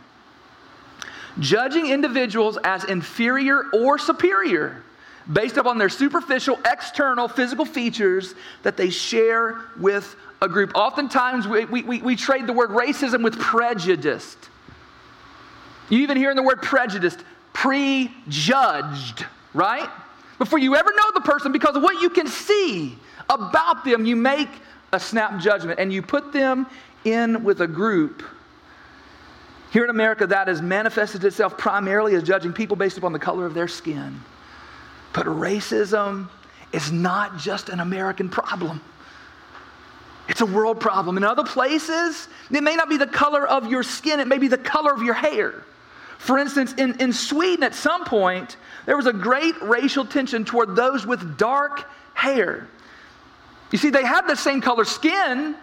judging 1.39 1.87
individuals 1.87 2.57
as 2.63 2.83
inferior 2.85 3.65
or 3.73 3.97
superior 3.97 4.83
based 5.31 5.57
upon 5.57 5.77
their 5.77 5.89
superficial, 5.89 6.59
external, 6.65 7.27
physical 7.27 7.65
features 7.65 8.33
that 8.63 8.77
they 8.77 8.89
share 8.89 9.61
with 9.79 10.15
a 10.41 10.47
group. 10.47 10.71
Oftentimes, 10.73 11.47
we, 11.47 11.65
we, 11.65 12.01
we, 12.01 12.15
trade 12.15 12.47
the 12.47 12.53
word 12.53 12.71
racism 12.71 13.23
with 13.23 13.37
prejudiced. 13.37 14.37
You 15.89 15.99
even 15.99 16.17
hear 16.17 16.31
in 16.31 16.35
the 16.35 16.43
word 16.43 16.61
prejudiced, 16.61 17.23
prejudged, 17.53 19.25
right? 19.53 19.89
Before 20.37 20.59
you 20.59 20.75
ever 20.75 20.91
know 20.95 21.11
the 21.13 21.21
person, 21.21 21.51
because 21.51 21.75
of 21.75 21.83
what 21.83 22.01
you 22.01 22.09
can 22.09 22.27
see 22.27 22.97
about 23.29 23.83
them, 23.83 24.05
you 24.05 24.15
make 24.15 24.49
a 24.93 24.99
snap 24.99 25.39
judgment 25.39 25.79
and 25.79 25.91
you 25.91 26.01
put 26.01 26.31
them 26.31 26.65
in 27.03 27.43
with 27.43 27.61
a 27.61 27.67
group. 27.67 28.23
Here 29.71 29.83
in 29.83 29.89
America, 29.89 30.25
that 30.27 30.47
has 30.47 30.61
manifested 30.61 31.23
itself 31.23 31.57
primarily 31.57 32.15
as 32.15 32.23
judging 32.23 32.53
people 32.53 32.75
based 32.75 32.97
upon 32.97 33.13
the 33.13 33.19
color 33.19 33.45
of 33.45 33.53
their 33.53 33.67
skin. 33.67 34.19
But 35.13 35.25
racism 35.27 36.29
is 36.71 36.91
not 36.91 37.37
just 37.37 37.69
an 37.69 37.79
American 37.79 38.29
problem. 38.29 38.81
It's 40.27 40.41
a 40.41 40.45
world 40.45 40.79
problem. 40.79 41.17
In 41.17 41.23
other 41.23 41.43
places, 41.43 42.27
it 42.51 42.61
may 42.61 42.75
not 42.75 42.89
be 42.89 42.97
the 42.97 43.07
color 43.07 43.47
of 43.47 43.69
your 43.69 43.83
skin, 43.83 44.19
it 44.19 44.27
may 44.27 44.37
be 44.37 44.47
the 44.47 44.57
color 44.57 44.93
of 44.93 45.01
your 45.01 45.15
hair. 45.15 45.63
For 46.19 46.37
instance, 46.37 46.73
in, 46.73 46.99
in 46.99 47.13
Sweden 47.13 47.63
at 47.63 47.73
some 47.73 48.05
point, 48.05 48.57
there 48.85 48.97
was 48.97 49.07
a 49.07 49.13
great 49.13 49.59
racial 49.61 50.05
tension 50.05 50.45
toward 50.45 50.75
those 50.75 51.05
with 51.05 51.37
dark 51.37 51.89
hair. 52.13 52.67
You 53.71 53.77
see, 53.77 53.89
they 53.89 54.03
had 54.03 54.27
the 54.27 54.35
same 54.35 54.61
color 54.61 54.83
skin, 54.83 55.55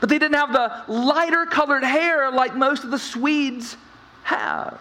but 0.00 0.08
they 0.08 0.18
didn't 0.18 0.36
have 0.36 0.52
the 0.52 0.92
lighter 0.92 1.46
colored 1.46 1.84
hair 1.84 2.30
like 2.30 2.56
most 2.56 2.84
of 2.84 2.90
the 2.90 2.98
Swedes 2.98 3.76
have. 4.22 4.80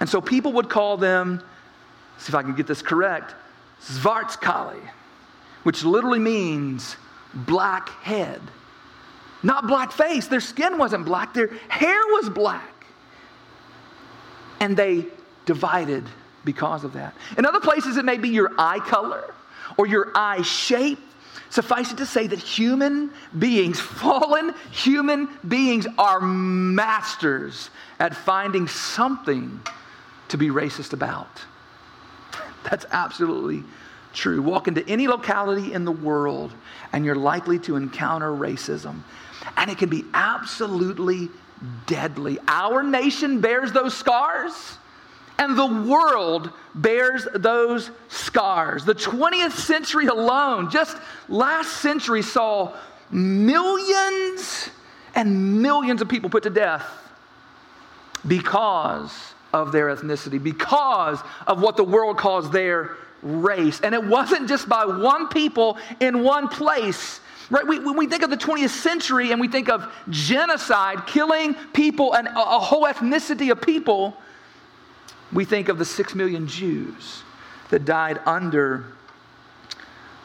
And 0.00 0.08
so 0.08 0.20
people 0.20 0.52
would 0.52 0.68
call 0.68 0.96
them, 0.96 1.42
see 2.18 2.30
if 2.30 2.34
I 2.34 2.42
can 2.42 2.54
get 2.54 2.66
this 2.66 2.82
correct, 2.82 3.34
Svartskalle, 3.82 4.80
which 5.64 5.84
literally 5.84 6.18
means 6.18 6.96
black 7.34 7.88
head. 8.02 8.40
Not 9.42 9.66
black 9.66 9.92
face. 9.92 10.26
Their 10.26 10.40
skin 10.40 10.78
wasn't 10.78 11.04
black, 11.04 11.34
their 11.34 11.48
hair 11.68 12.00
was 12.12 12.28
black. 12.28 12.86
And 14.60 14.76
they 14.76 15.06
divided 15.44 16.04
because 16.44 16.84
of 16.84 16.92
that. 16.94 17.14
In 17.36 17.44
other 17.44 17.60
places, 17.60 17.96
it 17.96 18.04
may 18.04 18.16
be 18.16 18.28
your 18.28 18.52
eye 18.58 18.78
color 18.78 19.34
or 19.76 19.86
your 19.86 20.10
eye 20.14 20.42
shape. 20.42 21.00
Suffice 21.50 21.92
it 21.92 21.98
to 21.98 22.06
say 22.06 22.26
that 22.26 22.38
human 22.38 23.10
beings, 23.38 23.80
fallen 23.80 24.54
human 24.70 25.28
beings, 25.46 25.86
are 25.98 26.20
masters 26.20 27.70
at 27.98 28.14
finding 28.14 28.68
something 28.68 29.60
to 30.28 30.36
be 30.36 30.48
racist 30.48 30.92
about. 30.92 31.44
That's 32.64 32.84
absolutely 32.90 33.62
true. 34.12 34.42
Walk 34.42 34.66
into 34.66 34.86
any 34.88 35.06
locality 35.06 35.72
in 35.72 35.84
the 35.84 35.92
world 35.92 36.52
and 36.92 37.04
you're 37.04 37.14
likely 37.14 37.58
to 37.60 37.76
encounter 37.76 38.30
racism. 38.30 39.02
And 39.56 39.70
it 39.70 39.78
can 39.78 39.88
be 39.88 40.04
absolutely 40.14 41.28
deadly. 41.86 42.38
Our 42.48 42.82
nation 42.82 43.40
bears 43.40 43.72
those 43.72 43.96
scars. 43.96 44.78
And 45.38 45.56
the 45.56 45.66
world 45.66 46.50
bears 46.74 47.26
those 47.34 47.90
scars. 48.08 48.84
The 48.84 48.94
20th 48.94 49.52
century 49.52 50.06
alone, 50.06 50.70
just 50.70 50.96
last 51.28 51.74
century, 51.74 52.22
saw 52.22 52.74
millions 53.10 54.70
and 55.14 55.60
millions 55.62 56.00
of 56.00 56.08
people 56.08 56.30
put 56.30 56.42
to 56.44 56.50
death 56.50 56.86
because 58.26 59.34
of 59.52 59.72
their 59.72 59.94
ethnicity, 59.94 60.42
because 60.42 61.20
of 61.46 61.60
what 61.60 61.76
the 61.76 61.84
world 61.84 62.18
calls 62.18 62.50
their 62.50 62.96
race. 63.22 63.80
And 63.80 63.94
it 63.94 64.04
wasn't 64.04 64.48
just 64.48 64.68
by 64.68 64.84
one 64.84 65.28
people 65.28 65.78
in 66.00 66.22
one 66.22 66.48
place. 66.48 67.20
Right? 67.48 67.66
We, 67.66 67.78
when 67.78 67.96
we 67.96 68.06
think 68.06 68.22
of 68.22 68.30
the 68.30 68.36
20th 68.36 68.70
century 68.70 69.32
and 69.32 69.40
we 69.40 69.48
think 69.48 69.68
of 69.68 69.92
genocide, 70.10 71.06
killing 71.06 71.54
people 71.72 72.14
and 72.14 72.26
a, 72.26 72.30
a 72.30 72.58
whole 72.58 72.84
ethnicity 72.84 73.52
of 73.52 73.60
people, 73.60 74.16
we 75.32 75.44
think 75.44 75.68
of 75.68 75.78
the 75.78 75.84
six 75.84 76.14
million 76.14 76.46
Jews 76.46 77.22
that 77.70 77.84
died 77.84 78.20
under 78.26 78.84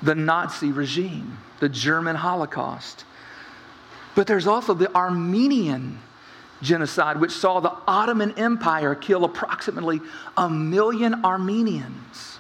the 0.01 0.15
Nazi 0.15 0.72
regime, 0.72 1.38
the 1.60 1.69
German 1.69 2.15
Holocaust. 2.15 3.06
But 4.15 4.28
there's 4.28 4.47
also 4.47 4.73
the 4.73 4.93
Armenian 4.95 5.99
genocide, 6.62 7.19
which 7.19 7.32
saw 7.32 7.60
the 7.60 7.75
Ottoman 7.88 8.38
Empire 8.38 8.95
kill 8.95 9.23
approximately 9.23 10.02
a 10.38 10.49
million 10.49 11.25
Armenians. 11.25 12.38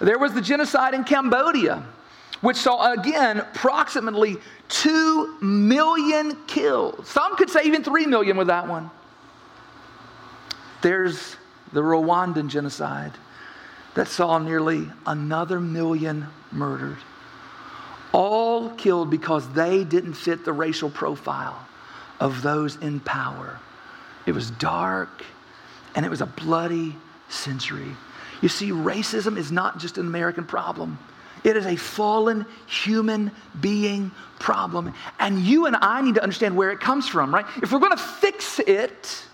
There 0.00 0.18
was 0.18 0.32
the 0.32 0.40
genocide 0.40 0.94
in 0.94 1.04
Cambodia, 1.04 1.84
which 2.40 2.56
saw 2.56 2.92
again 2.92 3.38
approximately 3.40 4.36
2 4.68 5.38
million 5.40 6.36
killed. 6.46 7.06
Some 7.06 7.36
could 7.36 7.50
say 7.50 7.62
even 7.64 7.82
3 7.82 8.06
million 8.06 8.36
with 8.36 8.46
that 8.46 8.68
one. 8.68 8.90
There's 10.82 11.36
the 11.72 11.82
Rwandan 11.82 12.48
genocide 12.48 13.12
that 13.94 14.08
saw 14.08 14.38
nearly 14.38 14.88
another 15.06 15.60
million 15.60 16.26
murdered. 16.52 16.98
All 18.12 18.70
killed 18.70 19.10
because 19.10 19.48
they 19.52 19.84
didn't 19.84 20.14
fit 20.14 20.44
the 20.44 20.52
racial 20.52 20.90
profile 20.90 21.66
of 22.20 22.42
those 22.42 22.76
in 22.76 23.00
power. 23.00 23.58
It 24.26 24.32
was 24.32 24.50
dark 24.52 25.24
and 25.94 26.04
it 26.04 26.08
was 26.08 26.20
a 26.20 26.26
bloody 26.26 26.94
century. 27.28 27.96
You 28.40 28.48
see, 28.48 28.70
racism 28.70 29.36
is 29.36 29.50
not 29.50 29.78
just 29.78 29.98
an 29.98 30.06
American 30.06 30.44
problem. 30.44 30.98
It 31.44 31.56
is 31.56 31.66
a 31.66 31.76
fallen 31.76 32.46
human 32.66 33.30
being 33.60 34.10
problem. 34.38 34.92
And 35.18 35.40
you 35.40 35.66
and 35.66 35.76
I 35.76 36.02
need 36.02 36.14
to 36.16 36.22
understand 36.22 36.56
where 36.56 36.70
it 36.70 36.80
comes 36.80 37.08
from, 37.08 37.34
right? 37.34 37.46
If 37.62 37.72
we're 37.72 37.78
going 37.78 37.96
to 37.96 38.02
fix 38.02 38.58
it, 38.60 39.24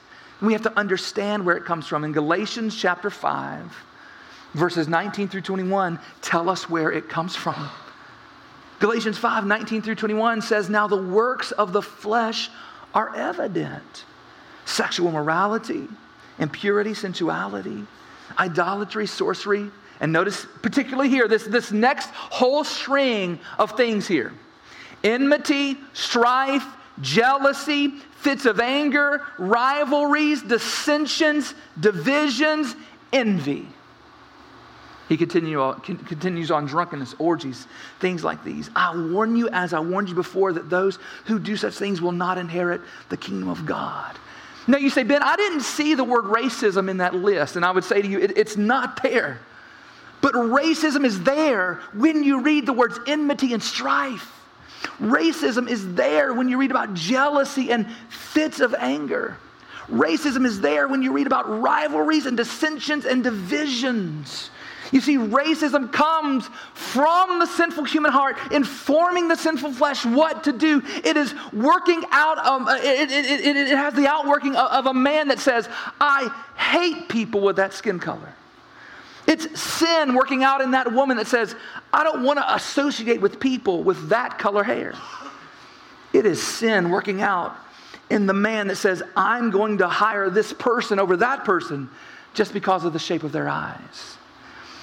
we 0.47 0.53
have 0.53 0.63
to 0.63 0.79
understand 0.79 1.45
where 1.45 1.57
it 1.57 1.65
comes 1.65 1.87
from. 1.87 2.05
In 2.05 2.13
Galatians 2.13 2.77
chapter 2.77 3.11
5, 3.11 3.73
verses 4.55 4.89
19 4.89 5.29
through 5.29 5.43
21 5.43 5.99
tell 6.23 6.49
us 6.49 6.69
where 6.69 6.91
it 6.91 7.09
comes 7.09 7.37
from. 7.37 7.69
Galatians 8.81 9.19
5, 9.19 9.47
19 9.47 9.83
through 9.83 9.95
21 9.95 10.43
says, 10.43 10.69
Now 10.69 10.87
the 10.87 11.01
works 11.01 11.53
of 11.53 11.73
the 11.73 11.83
flesh 11.83 12.51
are 12.93 13.15
evident 13.15 14.05
sexual 14.67 15.11
morality, 15.11 15.89
impurity, 16.39 16.95
sensuality, 16.95 17.87
idolatry, 18.39 19.07
sorcery. 19.07 19.71
And 20.01 20.13
notice, 20.13 20.47
particularly 20.63 21.09
here, 21.09 21.29
this, 21.29 21.45
this 21.45 21.71
next 21.71 22.11
whole 22.11 22.65
string 22.65 23.39
of 23.59 23.73
things 23.73 24.09
here 24.09 24.33
enmity, 25.05 25.77
strife, 25.93 26.65
jealousy, 27.01 27.89
fits 28.21 28.47
of 28.47 28.61
anger, 28.61 29.23
rivalries, 29.39 30.43
dissensions, 30.43 31.55
divisions, 31.79 32.75
envy. 33.13 33.67
He 35.09 35.19
continue 35.19 35.75
continues 35.83 36.51
on 36.51 36.65
drunkenness, 36.65 37.15
orgies, 37.19 37.67
things 38.01 38.25
like 38.25 38.43
these. 38.43 38.71
I 38.75 38.97
warn 38.97 39.37
you, 39.37 39.49
as 39.51 39.75
I 39.75 39.81
warned 39.81 40.09
you 40.09 40.15
before, 40.15 40.53
that 40.55 40.71
those 40.71 40.99
who 41.27 41.39
do 41.39 41.57
such 41.57 41.75
things 41.75 42.01
will 42.01 42.13
not 42.13 42.39
inherit 42.39 42.81
the 43.11 43.17
kingdom 43.17 43.51
of 43.51 43.67
God. 43.67 44.19
Now, 44.67 44.79
you 44.79 44.89
say, 44.89 45.03
Ben, 45.03 45.23
I 45.23 45.37
didn't 45.37 45.61
see 45.61 45.95
the 45.95 46.05
word 46.05 46.25
racism 46.25 46.89
in 46.89 46.97
that 46.99 47.15
list. 47.15 47.57
And 47.57 47.67
I 47.67 47.71
would 47.71 47.85
say 47.85 48.01
to 48.01 48.09
you, 48.09 48.19
it, 48.19 48.37
it's 48.39 48.57
not 48.57 49.03
there. 49.03 49.39
But 50.23 50.33
racism 50.33 51.05
is 51.05 51.23
there 51.23 51.81
when 51.93 52.25
you 52.25 52.41
read 52.41 52.65
the 52.65 52.73
words 52.73 52.99
enmity 53.07 53.53
and 53.53 53.63
strife. 53.63 54.31
Racism 55.01 55.69
is 55.69 55.95
there 55.95 56.33
when 56.33 56.49
you 56.49 56.59
read 56.59 56.71
about 56.71 56.95
jealousy 56.95 57.71
and 57.71 57.91
fits 58.09 58.61
of 58.61 58.75
anger. 58.75 59.37
Racism 59.89 60.47
is 60.47 60.61
there 60.61 60.89
when 60.89 61.03
you 61.03 61.13
read 61.13 61.27
about 61.27 61.61
rivalries 61.61 62.27
and 62.27 62.37
dissensions 62.37 63.05
and 63.05 63.23
divisions. 63.23 64.51
You 64.93 65.01
see, 65.01 65.17
racism 65.17 65.93
comes 65.93 66.49
from 66.75 67.39
the 67.39 67.47
sinful 67.47 67.85
human 67.85 68.13
heart, 68.13 68.37
informing 68.53 69.29
the 69.29 69.37
sinful 69.37 69.73
flesh 69.73 70.07
what 70.07 70.45
to 70.45 70.53
do. 70.53 70.83
It 71.05 71.17
is 71.17 71.35
working 71.53 72.05
out, 72.11 72.39
um, 72.39 72.69
it, 72.69 73.11
it, 73.11 73.11
it, 73.11 73.57
it, 73.57 73.77
has 73.77 73.95
the 73.95 74.07
outworking 74.07 74.55
of, 74.57 74.71
of 74.71 74.87
a 74.87 74.95
man 74.95 75.29
that 75.29 75.39
says, 75.39 75.69
I 76.01 76.29
hate 76.57 77.09
people 77.09 77.41
with 77.41 77.57
that 77.57 77.73
skin 77.75 77.99
color. 77.99 78.35
It's 79.27 79.61
sin 79.61 80.15
working 80.15 80.45
out 80.45 80.61
in 80.61 80.73
that 80.73 80.93
woman 80.93 81.17
that 81.17 81.27
says, 81.27 81.55
I 81.93 82.05
don't 82.05 82.23
want 82.23 82.39
to 82.39 82.55
associate 82.55 83.21
with 83.21 83.41
people 83.41 83.83
with 83.83 84.11
that 84.11 84.39
color 84.39 84.63
hair. 84.63 84.95
It 86.13 86.27
is 86.27 86.43
sin 86.43 86.91
working 86.91 87.23
out 87.23 87.57
in 88.11 88.27
the 88.27 88.35
man 88.35 88.69
that 88.69 88.77
says, 88.77 89.03
I'm 89.17 89.51
going 89.51 89.79
to 89.79 89.89
hire 89.89 90.31
this 90.31 90.53
person 90.53 90.99
over 90.99 91.17
that 91.19 91.45
person 91.45 91.89
just 92.35 92.53
because 92.53 92.85
of 92.85 92.93
the 92.93 92.99
shape 92.99 93.23
of 93.23 93.33
their 93.33 93.49
eyes. 93.49 94.19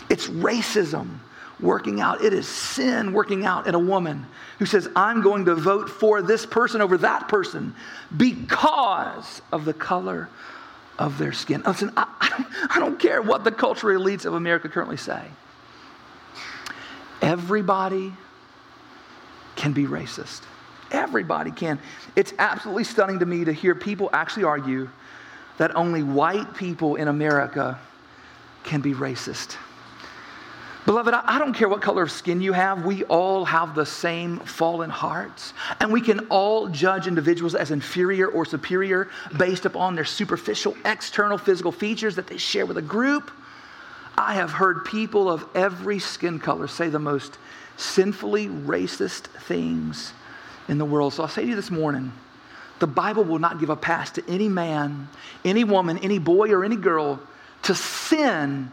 It's 0.09 0.27
racism 0.27 1.19
working 1.59 2.01
out. 2.01 2.23
It 2.23 2.33
is 2.33 2.47
sin 2.47 3.13
working 3.13 3.45
out 3.45 3.67
in 3.67 3.75
a 3.75 3.79
woman 3.79 4.25
who 4.57 4.65
says, 4.65 4.89
I'm 4.95 5.21
going 5.21 5.45
to 5.45 5.55
vote 5.55 5.89
for 5.89 6.21
this 6.21 6.45
person 6.45 6.81
over 6.81 6.97
that 6.97 7.27
person 7.27 7.75
because 8.17 9.41
of 9.51 9.65
the 9.65 9.73
color 9.73 10.29
of 10.99 11.17
their 11.17 11.31
skin. 11.31 11.63
Listen, 11.65 11.91
I, 11.97 12.07
I, 12.19 12.29
don't, 12.29 12.47
I 12.75 12.79
don't 12.79 12.99
care 12.99 13.21
what 13.21 13.43
the 13.43 13.51
cultural 13.51 13.99
elites 13.99 14.25
of 14.25 14.33
America 14.33 14.69
currently 14.69 14.97
say. 14.97 15.23
Everybody 17.21 18.13
can 19.55 19.73
be 19.73 19.85
racist. 19.85 20.41
Everybody 20.91 21.51
can. 21.51 21.79
It's 22.15 22.33
absolutely 22.39 22.83
stunning 22.83 23.19
to 23.19 23.25
me 23.25 23.45
to 23.45 23.53
hear 23.53 23.75
people 23.75 24.09
actually 24.11 24.43
argue 24.43 24.89
that 25.57 25.75
only 25.75 26.03
white 26.03 26.55
people 26.55 26.95
in 26.95 27.07
America 27.07 27.79
can 28.63 28.81
be 28.81 28.93
racist. 28.93 29.57
Beloved, 30.85 31.13
I 31.13 31.37
don't 31.37 31.53
care 31.53 31.69
what 31.69 31.81
color 31.81 32.01
of 32.01 32.11
skin 32.11 32.41
you 32.41 32.53
have, 32.53 32.85
we 32.85 33.03
all 33.03 33.45
have 33.45 33.75
the 33.75 33.85
same 33.85 34.39
fallen 34.39 34.89
hearts. 34.89 35.53
And 35.79 35.93
we 35.93 36.01
can 36.01 36.21
all 36.29 36.67
judge 36.69 37.05
individuals 37.05 37.53
as 37.53 37.69
inferior 37.69 38.27
or 38.27 38.45
superior 38.45 39.09
based 39.37 39.65
upon 39.65 39.93
their 39.93 40.05
superficial, 40.05 40.75
external 40.83 41.37
physical 41.37 41.71
features 41.71 42.15
that 42.15 42.25
they 42.25 42.37
share 42.37 42.65
with 42.65 42.77
a 42.77 42.81
group. 42.81 43.29
I 44.17 44.33
have 44.33 44.51
heard 44.51 44.83
people 44.85 45.29
of 45.29 45.45
every 45.53 45.99
skin 45.99 46.39
color 46.39 46.67
say 46.67 46.89
the 46.89 46.99
most 46.99 47.37
sinfully 47.77 48.47
racist 48.47 49.27
things 49.27 50.13
in 50.67 50.79
the 50.79 50.85
world. 50.85 51.13
So 51.13 51.23
I'll 51.23 51.29
say 51.29 51.43
to 51.43 51.47
you 51.47 51.55
this 51.55 51.71
morning 51.71 52.11
the 52.79 52.87
Bible 52.87 53.23
will 53.23 53.39
not 53.39 53.59
give 53.59 53.69
a 53.69 53.75
pass 53.75 54.09
to 54.11 54.27
any 54.27 54.49
man, 54.49 55.07
any 55.45 55.63
woman, 55.63 55.99
any 55.99 56.17
boy, 56.17 56.49
or 56.49 56.65
any 56.65 56.75
girl 56.75 57.19
to 57.63 57.75
sin 57.75 58.71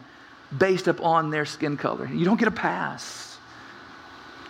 based 0.57 0.89
upon 0.89 1.31
their 1.31 1.45
skin 1.45 1.77
color. 1.77 2.07
You 2.07 2.25
don't 2.25 2.39
get 2.39 2.49
a 2.49 2.53
pass. 2.53 3.39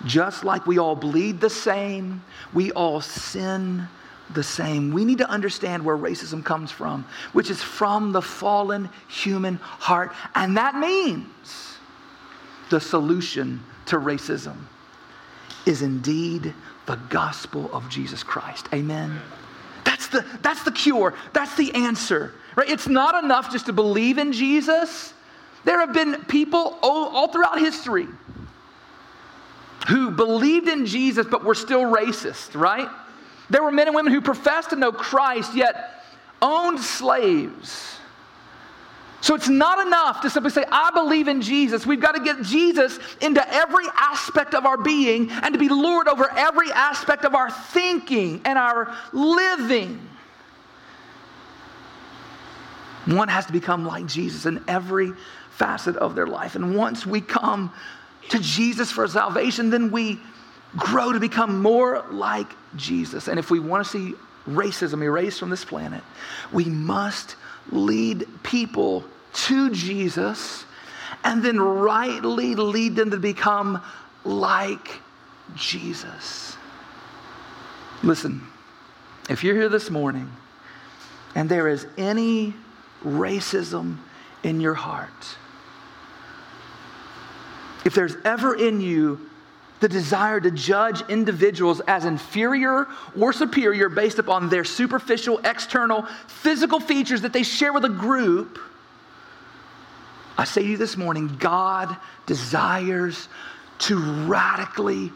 Just 0.04 0.44
like 0.44 0.66
we 0.66 0.78
all 0.78 0.94
bleed 0.94 1.40
the 1.40 1.50
same, 1.50 2.22
we 2.54 2.70
all 2.72 3.00
sin 3.00 3.88
the 4.32 4.42
same. 4.42 4.92
We 4.92 5.04
need 5.04 5.18
to 5.18 5.28
understand 5.28 5.84
where 5.84 5.96
racism 5.96 6.44
comes 6.44 6.70
from, 6.70 7.04
which 7.32 7.50
is 7.50 7.62
from 7.62 8.12
the 8.12 8.22
fallen 8.22 8.90
human 9.08 9.56
heart. 9.56 10.12
And 10.34 10.56
that 10.56 10.76
means 10.76 11.78
the 12.70 12.80
solution 12.80 13.62
to 13.86 13.96
racism 13.96 14.56
is 15.66 15.82
indeed 15.82 16.54
the 16.86 16.96
gospel 17.10 17.68
of 17.72 17.88
Jesus 17.88 18.22
Christ. 18.22 18.68
Amen. 18.72 19.20
That's 19.84 20.08
the, 20.08 20.24
that's 20.42 20.62
the 20.62 20.72
cure. 20.72 21.14
That's 21.32 21.56
the 21.56 21.74
answer. 21.74 22.34
Right? 22.56 22.68
It's 22.68 22.88
not 22.88 23.22
enough 23.22 23.50
just 23.50 23.66
to 23.66 23.72
believe 23.72 24.18
in 24.18 24.32
Jesus. 24.32 25.12
There 25.68 25.80
have 25.80 25.92
been 25.92 26.24
people 26.24 26.78
all, 26.80 27.14
all 27.14 27.28
throughout 27.28 27.58
history 27.58 28.08
who 29.86 30.10
believed 30.10 30.66
in 30.66 30.86
Jesus 30.86 31.26
but 31.30 31.44
were 31.44 31.54
still 31.54 31.82
racist, 31.82 32.58
right? 32.58 32.88
There 33.50 33.62
were 33.62 33.70
men 33.70 33.86
and 33.86 33.94
women 33.94 34.14
who 34.14 34.22
professed 34.22 34.70
to 34.70 34.76
know 34.76 34.92
Christ 34.92 35.54
yet 35.54 36.02
owned 36.40 36.80
slaves. 36.80 37.98
So 39.20 39.34
it's 39.34 39.50
not 39.50 39.86
enough 39.86 40.22
to 40.22 40.30
simply 40.30 40.52
say, 40.52 40.64
I 40.72 40.90
believe 40.94 41.28
in 41.28 41.42
Jesus. 41.42 41.84
We've 41.84 42.00
got 42.00 42.12
to 42.12 42.24
get 42.24 42.40
Jesus 42.40 42.98
into 43.20 43.46
every 43.52 43.84
aspect 43.94 44.54
of 44.54 44.64
our 44.64 44.78
being 44.78 45.30
and 45.30 45.52
to 45.52 45.58
be 45.58 45.68
Lord 45.68 46.08
over 46.08 46.30
every 46.34 46.72
aspect 46.72 47.26
of 47.26 47.34
our 47.34 47.50
thinking 47.50 48.40
and 48.46 48.58
our 48.58 48.96
living. 49.12 50.00
One 53.04 53.28
has 53.28 53.44
to 53.46 53.52
become 53.52 53.86
like 53.86 54.06
Jesus 54.06 54.46
in 54.46 54.64
every 54.66 55.12
facet 55.58 55.96
of 55.96 56.14
their 56.14 56.26
life. 56.26 56.54
And 56.54 56.76
once 56.76 57.04
we 57.04 57.20
come 57.20 57.72
to 58.30 58.38
Jesus 58.38 58.92
for 58.92 59.06
salvation, 59.08 59.70
then 59.70 59.90
we 59.90 60.20
grow 60.76 61.12
to 61.12 61.20
become 61.20 61.60
more 61.60 62.04
like 62.10 62.52
Jesus. 62.76 63.28
And 63.28 63.38
if 63.38 63.50
we 63.50 63.58
want 63.58 63.84
to 63.84 63.90
see 63.90 64.14
racism 64.48 65.02
erased 65.02 65.40
from 65.40 65.50
this 65.50 65.64
planet, 65.64 66.02
we 66.52 66.64
must 66.64 67.36
lead 67.70 68.26
people 68.42 69.04
to 69.32 69.70
Jesus 69.70 70.64
and 71.24 71.42
then 71.42 71.60
rightly 71.60 72.54
lead 72.54 72.94
them 72.96 73.10
to 73.10 73.18
become 73.18 73.82
like 74.24 75.00
Jesus. 75.56 76.56
Listen, 78.02 78.46
if 79.28 79.42
you're 79.42 79.54
here 79.54 79.68
this 79.68 79.90
morning 79.90 80.30
and 81.34 81.48
there 81.48 81.68
is 81.68 81.86
any 81.96 82.54
racism 83.04 83.98
in 84.42 84.60
your 84.60 84.74
heart, 84.74 85.36
if 87.88 87.94
there's 87.94 88.16
ever 88.22 88.54
in 88.54 88.82
you 88.82 89.18
the 89.80 89.88
desire 89.88 90.38
to 90.38 90.50
judge 90.50 91.00
individuals 91.08 91.80
as 91.88 92.04
inferior 92.04 92.86
or 93.18 93.32
superior 93.32 93.88
based 93.88 94.18
upon 94.18 94.50
their 94.50 94.62
superficial, 94.62 95.38
external, 95.38 96.02
physical 96.26 96.80
features 96.80 97.22
that 97.22 97.32
they 97.32 97.42
share 97.42 97.72
with 97.72 97.86
a 97.86 97.88
group, 97.88 98.58
I 100.36 100.44
say 100.44 100.64
to 100.64 100.68
you 100.68 100.76
this 100.76 100.98
morning 100.98 101.34
God 101.38 101.96
desires 102.26 103.30
to 103.78 103.96
radically 104.26 105.10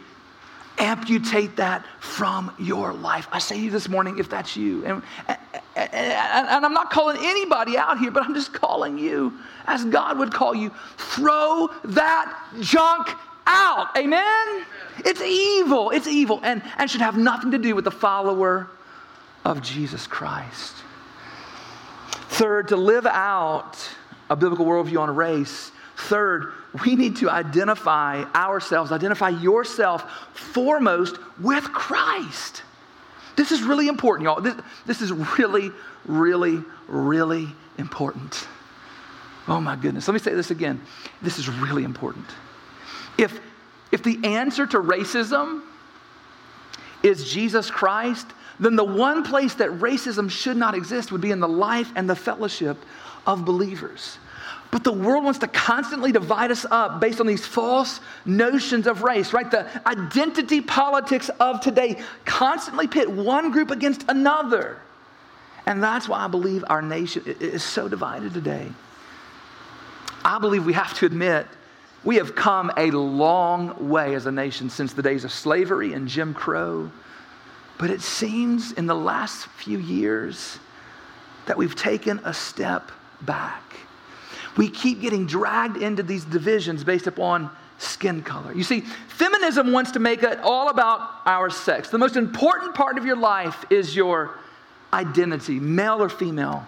amputate 0.78 1.56
that 1.56 1.84
from 2.00 2.54
your 2.58 2.94
life. 2.94 3.28
I 3.32 3.38
say 3.38 3.56
to 3.56 3.60
you 3.64 3.70
this 3.70 3.90
morning, 3.90 4.18
if 4.18 4.30
that's 4.30 4.56
you, 4.56 4.86
and, 4.86 5.02
and, 5.76 6.64
I'm 6.64 6.74
not 6.74 6.90
calling 6.90 7.16
anybody 7.20 7.76
out 7.76 7.98
here, 7.98 8.10
but 8.10 8.22
I'm 8.22 8.34
just 8.34 8.52
calling 8.52 8.98
you 8.98 9.32
as 9.66 9.84
God 9.84 10.18
would 10.18 10.32
call 10.32 10.54
you. 10.54 10.70
Throw 10.96 11.70
that 11.84 12.36
junk 12.60 13.08
out. 13.46 13.96
Amen? 13.96 14.64
It's 14.98 15.20
evil. 15.20 15.90
It's 15.90 16.06
evil 16.06 16.40
and, 16.42 16.62
and 16.78 16.90
should 16.90 17.00
have 17.00 17.16
nothing 17.16 17.50
to 17.52 17.58
do 17.58 17.74
with 17.74 17.84
the 17.84 17.90
follower 17.90 18.68
of 19.44 19.62
Jesus 19.62 20.06
Christ. 20.06 20.74
Third, 22.28 22.68
to 22.68 22.76
live 22.76 23.06
out 23.06 23.76
a 24.30 24.36
biblical 24.36 24.66
worldview 24.66 25.00
on 25.00 25.14
race. 25.14 25.70
Third, 25.96 26.52
we 26.84 26.96
need 26.96 27.16
to 27.16 27.30
identify 27.30 28.24
ourselves, 28.34 28.92
identify 28.92 29.28
yourself 29.28 30.10
foremost 30.34 31.16
with 31.40 31.64
Christ. 31.64 32.62
This 33.36 33.52
is 33.52 33.62
really 33.62 33.88
important, 33.88 34.24
y'all. 34.24 34.40
This, 34.40 34.54
this 34.86 35.02
is 35.02 35.12
really, 35.38 35.70
really, 36.04 36.62
really 36.88 37.48
important. 37.78 38.46
Oh 39.48 39.60
my 39.60 39.76
goodness. 39.76 40.06
Let 40.06 40.14
me 40.14 40.20
say 40.20 40.34
this 40.34 40.50
again. 40.50 40.80
This 41.20 41.38
is 41.38 41.48
really 41.48 41.84
important. 41.84 42.26
If, 43.18 43.40
if 43.90 44.02
the 44.02 44.18
answer 44.24 44.66
to 44.66 44.78
racism 44.78 45.62
is 47.02 47.30
Jesus 47.30 47.70
Christ, 47.70 48.26
then 48.60 48.76
the 48.76 48.84
one 48.84 49.24
place 49.24 49.54
that 49.54 49.70
racism 49.70 50.30
should 50.30 50.56
not 50.56 50.74
exist 50.74 51.10
would 51.10 51.20
be 51.20 51.30
in 51.30 51.40
the 51.40 51.48
life 51.48 51.90
and 51.96 52.08
the 52.08 52.14
fellowship 52.14 52.76
of 53.26 53.44
believers. 53.44 54.18
But 54.72 54.84
the 54.84 54.92
world 54.92 55.22
wants 55.22 55.38
to 55.40 55.48
constantly 55.48 56.12
divide 56.12 56.50
us 56.50 56.64
up 56.68 56.98
based 56.98 57.20
on 57.20 57.26
these 57.26 57.46
false 57.46 58.00
notions 58.24 58.86
of 58.86 59.02
race, 59.02 59.34
right? 59.34 59.48
The 59.48 59.68
identity 59.86 60.62
politics 60.62 61.28
of 61.38 61.60
today 61.60 62.00
constantly 62.24 62.88
pit 62.88 63.08
one 63.08 63.50
group 63.52 63.70
against 63.70 64.06
another. 64.08 64.78
And 65.66 65.82
that's 65.82 66.08
why 66.08 66.24
I 66.24 66.26
believe 66.26 66.64
our 66.68 66.80
nation 66.80 67.22
is 67.38 67.62
so 67.62 67.86
divided 67.86 68.32
today. 68.32 68.66
I 70.24 70.38
believe 70.38 70.64
we 70.64 70.72
have 70.72 70.94
to 70.94 71.06
admit 71.06 71.46
we 72.02 72.16
have 72.16 72.34
come 72.34 72.72
a 72.78 72.90
long 72.92 73.90
way 73.90 74.14
as 74.14 74.24
a 74.24 74.32
nation 74.32 74.70
since 74.70 74.94
the 74.94 75.02
days 75.02 75.24
of 75.24 75.32
slavery 75.32 75.92
and 75.92 76.08
Jim 76.08 76.32
Crow. 76.32 76.90
But 77.76 77.90
it 77.90 78.00
seems 78.00 78.72
in 78.72 78.86
the 78.86 78.94
last 78.94 79.48
few 79.48 79.78
years 79.78 80.58
that 81.44 81.58
we've 81.58 81.76
taken 81.76 82.20
a 82.24 82.32
step 82.32 82.90
back. 83.20 83.62
We 84.56 84.68
keep 84.68 85.00
getting 85.00 85.26
dragged 85.26 85.76
into 85.76 86.02
these 86.02 86.24
divisions 86.24 86.84
based 86.84 87.06
upon 87.06 87.50
skin 87.78 88.22
color. 88.22 88.52
You 88.54 88.64
see, 88.64 88.80
feminism 88.80 89.72
wants 89.72 89.92
to 89.92 89.98
make 89.98 90.22
it 90.22 90.38
all 90.40 90.68
about 90.68 91.00
our 91.26 91.50
sex. 91.50 91.90
The 91.90 91.98
most 91.98 92.16
important 92.16 92.74
part 92.74 92.98
of 92.98 93.04
your 93.04 93.16
life 93.16 93.64
is 93.70 93.96
your 93.96 94.38
identity, 94.92 95.58
male 95.58 96.02
or 96.02 96.08
female. 96.08 96.66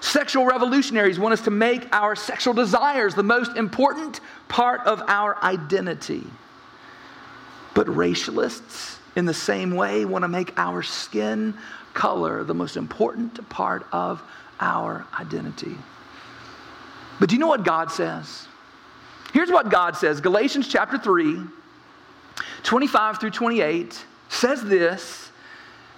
Sexual 0.00 0.46
revolutionaries 0.46 1.18
want 1.18 1.34
us 1.34 1.42
to 1.42 1.50
make 1.50 1.86
our 1.94 2.16
sexual 2.16 2.54
desires 2.54 3.14
the 3.14 3.22
most 3.22 3.56
important 3.56 4.20
part 4.48 4.80
of 4.86 5.02
our 5.08 5.42
identity. 5.42 6.24
But 7.74 7.86
racialists, 7.88 8.96
in 9.16 9.26
the 9.26 9.34
same 9.34 9.74
way, 9.74 10.04
want 10.04 10.22
to 10.22 10.28
make 10.28 10.52
our 10.56 10.82
skin 10.82 11.54
color 11.92 12.44
the 12.44 12.54
most 12.54 12.76
important 12.76 13.46
part 13.50 13.86
of 13.92 14.22
our 14.60 15.06
identity. 15.18 15.76
But 17.20 17.28
do 17.28 17.36
you 17.36 17.38
know 17.38 17.46
what 17.46 17.62
God 17.62 17.92
says? 17.92 18.48
Here's 19.32 19.50
what 19.50 19.68
God 19.68 19.96
says 19.96 20.20
Galatians 20.20 20.66
chapter 20.66 20.98
3, 20.98 21.38
25 22.64 23.20
through 23.20 23.30
28 23.30 24.04
says 24.28 24.62
this 24.64 25.30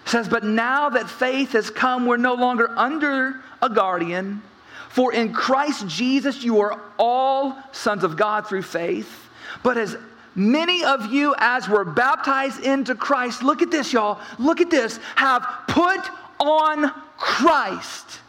says, 0.04 0.28
But 0.28 0.44
now 0.44 0.90
that 0.90 1.08
faith 1.08 1.52
has 1.52 1.70
come, 1.70 2.06
we're 2.06 2.16
no 2.16 2.35
longer 2.35 2.70
under 2.76 3.40
a 3.62 3.70
guardian. 3.70 4.42
For 4.88 5.12
in 5.12 5.32
Christ 5.32 5.87
Jesus 5.88 6.42
you 6.42 6.61
are 6.61 6.80
all 6.98 7.56
sons 7.72 8.04
of 8.04 8.16
God 8.16 8.46
through 8.46 8.62
faith. 8.62 9.28
But 9.62 9.78
as 9.78 9.96
many 10.35 10.85
of 10.85 11.12
you 11.12 11.35
as 11.38 11.68
were 11.68 11.85
baptized 11.85 12.64
into 12.64 12.94
Christ, 12.94 13.42
look 13.42 13.62
at 13.62 13.70
this, 13.70 13.92
y'all, 13.92 14.20
look 14.38 14.61
at 14.61 14.70
this, 14.70 14.98
have 15.16 15.46
put 15.68 16.00
on 16.40 16.90
Christ. 17.16 18.20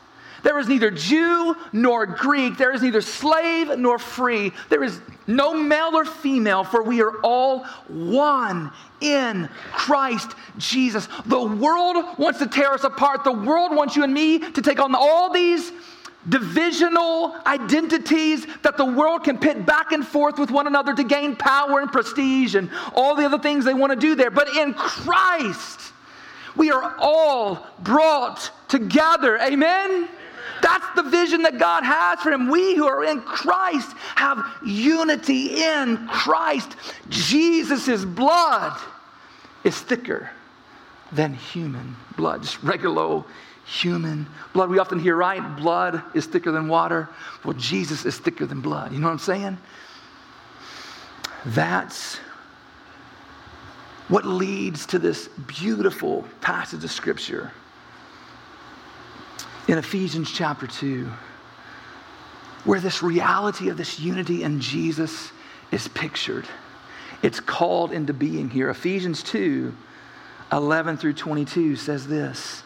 There 0.43 0.59
is 0.59 0.67
neither 0.67 0.91
Jew 0.91 1.55
nor 1.71 2.05
Greek. 2.05 2.57
There 2.57 2.73
is 2.73 2.81
neither 2.81 3.01
slave 3.01 3.77
nor 3.77 3.97
free. 3.97 4.51
There 4.69 4.83
is 4.83 4.99
no 5.25 5.53
male 5.53 5.95
or 5.95 6.03
female, 6.03 6.65
for 6.65 6.83
we 6.83 7.01
are 7.01 7.17
all 7.21 7.63
one 7.87 8.71
in 8.99 9.49
Christ 9.71 10.31
Jesus. 10.57 11.07
The 11.25 11.41
world 11.41 12.19
wants 12.19 12.39
to 12.39 12.47
tear 12.47 12.73
us 12.73 12.83
apart. 12.83 13.23
The 13.23 13.31
world 13.31 13.73
wants 13.73 13.95
you 13.95 14.03
and 14.03 14.13
me 14.13 14.39
to 14.39 14.61
take 14.61 14.79
on 14.79 14.93
all 14.93 15.31
these 15.31 15.71
divisional 16.27 17.35
identities 17.45 18.45
that 18.63 18.77
the 18.77 18.85
world 18.85 19.23
can 19.23 19.37
pit 19.37 19.65
back 19.65 19.91
and 19.91 20.05
forth 20.05 20.39
with 20.39 20.51
one 20.51 20.67
another 20.67 20.93
to 20.93 21.03
gain 21.03 21.35
power 21.35 21.79
and 21.79 21.91
prestige 21.91 22.55
and 22.55 22.69
all 22.93 23.15
the 23.15 23.25
other 23.25 23.39
things 23.39 23.65
they 23.65 23.73
want 23.73 23.91
to 23.91 23.99
do 23.99 24.15
there. 24.15 24.31
But 24.31 24.55
in 24.55 24.73
Christ, 24.73 25.79
we 26.55 26.71
are 26.71 26.95
all 26.99 27.65
brought 27.79 28.51
together. 28.67 29.37
Amen? 29.39 30.09
That's 30.61 30.85
the 30.95 31.03
vision 31.03 31.41
that 31.43 31.57
God 31.57 31.83
has 31.83 32.19
for 32.21 32.31
him. 32.31 32.49
We 32.49 32.75
who 32.75 32.87
are 32.87 33.03
in 33.03 33.21
Christ 33.21 33.91
have 34.15 34.43
unity 34.65 35.63
in 35.63 36.07
Christ. 36.07 36.75
Jesus' 37.09 38.05
blood 38.05 38.79
is 39.63 39.79
thicker 39.79 40.29
than 41.11 41.33
human 41.33 41.95
blood, 42.17 42.43
just 42.43 42.61
regular 42.63 43.01
old 43.01 43.25
human 43.65 44.27
blood. 44.53 44.69
We 44.69 44.79
often 44.79 44.99
hear, 44.99 45.15
right? 45.15 45.55
Blood 45.57 46.01
is 46.13 46.25
thicker 46.25 46.51
than 46.51 46.67
water. 46.67 47.09
Well, 47.43 47.53
Jesus 47.53 48.05
is 48.05 48.17
thicker 48.17 48.45
than 48.45 48.61
blood. 48.61 48.91
You 48.91 48.99
know 48.99 49.07
what 49.07 49.13
I'm 49.13 49.19
saying? 49.19 49.57
That's 51.45 52.17
what 54.07 54.25
leads 54.25 54.85
to 54.87 54.99
this 54.99 55.27
beautiful 55.47 56.25
passage 56.41 56.83
of 56.83 56.91
Scripture 56.91 57.51
in 59.67 59.77
Ephesians 59.77 60.31
chapter 60.31 60.67
2, 60.67 61.09
where 62.65 62.79
this 62.79 63.01
reality 63.01 63.69
of 63.69 63.77
this 63.77 63.99
unity 63.99 64.43
in 64.43 64.59
Jesus 64.59 65.31
is 65.71 65.87
pictured. 65.89 66.45
It's 67.21 67.39
called 67.39 67.91
into 67.91 68.13
being 68.13 68.49
here. 68.49 68.69
Ephesians 68.69 69.23
2 69.23 69.73
11 70.51 70.97
through 70.97 71.13
22 71.13 71.75
says 71.75 72.07
this 72.07 72.63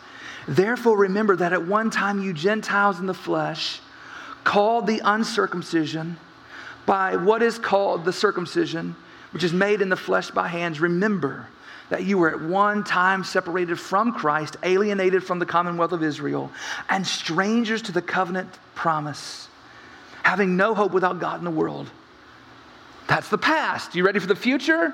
Therefore, 0.47 0.97
remember 0.97 1.35
that 1.37 1.53
at 1.53 1.65
one 1.65 1.89
time 1.89 2.21
you 2.21 2.33
Gentiles 2.33 2.99
in 2.99 3.05
the 3.05 3.13
flesh, 3.13 3.79
called 4.43 4.87
the 4.87 5.01
uncircumcision 5.03 6.17
by 6.85 7.15
what 7.15 7.41
is 7.41 7.59
called 7.59 8.05
the 8.05 8.13
circumcision, 8.13 8.95
which 9.31 9.43
is 9.43 9.53
made 9.53 9.81
in 9.81 9.89
the 9.89 9.95
flesh 9.95 10.31
by 10.31 10.47
hands, 10.47 10.79
remember 10.79 11.47
that 11.89 12.03
you 12.03 12.17
were 12.17 12.29
at 12.29 12.41
one 12.41 12.83
time 12.83 13.23
separated 13.23 13.79
from 13.79 14.11
Christ, 14.13 14.57
alienated 14.63 15.23
from 15.23 15.39
the 15.39 15.45
commonwealth 15.45 15.93
of 15.93 16.03
Israel, 16.03 16.51
and 16.89 17.05
strangers 17.05 17.81
to 17.83 17.91
the 17.91 18.01
covenant 18.01 18.49
promise, 18.75 19.47
having 20.23 20.57
no 20.57 20.73
hope 20.75 20.91
without 20.91 21.19
God 21.19 21.39
in 21.39 21.45
the 21.45 21.51
world. 21.51 21.89
That's 23.07 23.29
the 23.29 23.37
past. 23.37 23.95
You 23.95 24.05
ready 24.05 24.19
for 24.19 24.27
the 24.27 24.35
future? 24.35 24.93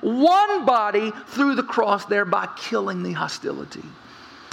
one 0.00 0.64
body 0.64 1.12
through 1.28 1.54
the 1.54 1.62
cross, 1.62 2.04
thereby 2.04 2.48
killing 2.56 3.02
the 3.02 3.12
hostility. 3.12 3.84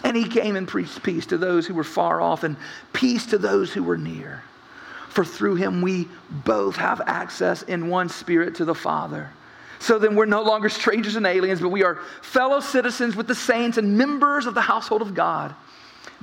And 0.04 0.16
he 0.16 0.28
came 0.28 0.56
and 0.56 0.68
preached 0.68 1.02
peace 1.04 1.26
to 1.28 1.38
those 1.38 1.66
who 1.66 1.74
were 1.74 1.84
far 1.84 2.22
off 2.22 2.44
and 2.44 2.58
peace 2.94 3.26
to 3.28 3.38
those 3.38 3.74
who 3.74 3.84
were 3.84 3.98
near. 3.98 4.44
For 5.10 5.26
through 5.26 5.56
him 5.56 5.82
we 5.82 6.10
both 6.30 6.76
have 6.76 7.02
access 7.06 7.64
in 7.64 7.88
one 7.88 8.10
spirit 8.10 8.56
to 8.56 8.66
the 8.66 8.76
Father. 8.76 9.30
So 9.80 9.98
then 9.98 10.16
we're 10.16 10.26
no 10.26 10.42
longer 10.42 10.70
strangers 10.70 11.16
and 11.16 11.26
aliens, 11.26 11.62
but 11.62 11.70
we 11.70 11.84
are 11.84 11.96
fellow 12.22 12.60
citizens 12.60 13.16
with 13.16 13.28
the 13.28 13.36
saints 13.36 13.78
and 13.78 13.98
members 13.98 14.46
of 14.46 14.54
the 14.54 14.62
household 14.62 15.02
of 15.02 15.14
God 15.14 15.56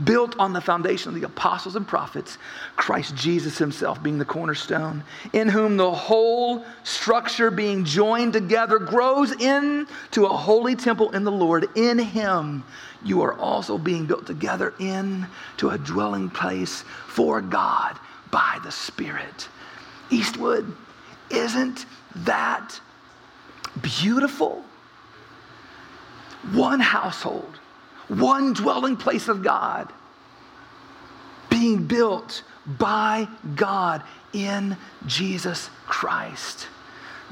built 0.05 0.38
on 0.38 0.52
the 0.52 0.61
foundation 0.61 1.09
of 1.14 1.20
the 1.20 1.26
apostles 1.26 1.76
and 1.76 1.87
prophets, 1.87 2.38
Christ 2.76 3.14
Jesus 3.14 3.59
himself 3.59 4.02
being 4.02 4.18
the 4.18 4.24
cornerstone, 4.24 5.05
in 5.33 5.48
whom 5.48 5.76
the 5.76 5.90
whole 5.90 6.64
structure 6.85 7.50
being 7.50 7.85
joined 7.85 8.33
together 8.33 8.78
grows 8.78 9.33
into 9.33 10.24
a 10.24 10.28
holy 10.28 10.74
temple 10.76 11.11
in 11.11 11.24
the 11.24 11.33
Lord. 11.33 11.68
In 11.76 11.98
him 11.98 12.64
you 13.05 13.22
are 13.22 13.35
also 13.38 13.78
being 13.78 14.07
built 14.07 14.26
together 14.26 14.74
into 14.78 15.70
a 15.70 15.78
dwelling 15.78 16.31
place 16.31 16.85
for 17.07 17.40
God 17.40 17.98
by 18.31 18.59
the 18.64 18.72
Spirit. 18.72 19.48
Eastwood, 20.11 20.74
isn't 21.31 21.87
that 22.16 22.81
beautiful? 23.81 24.64
One 26.52 26.81
household 26.81 27.51
one 28.20 28.53
dwelling 28.53 28.96
place 28.96 29.29
of 29.29 29.42
God 29.42 29.92
being 31.48 31.87
built 31.87 32.42
by 32.66 33.29
God 33.55 34.03
in 34.33 34.77
Jesus 35.07 35.68
Christ. 35.87 36.66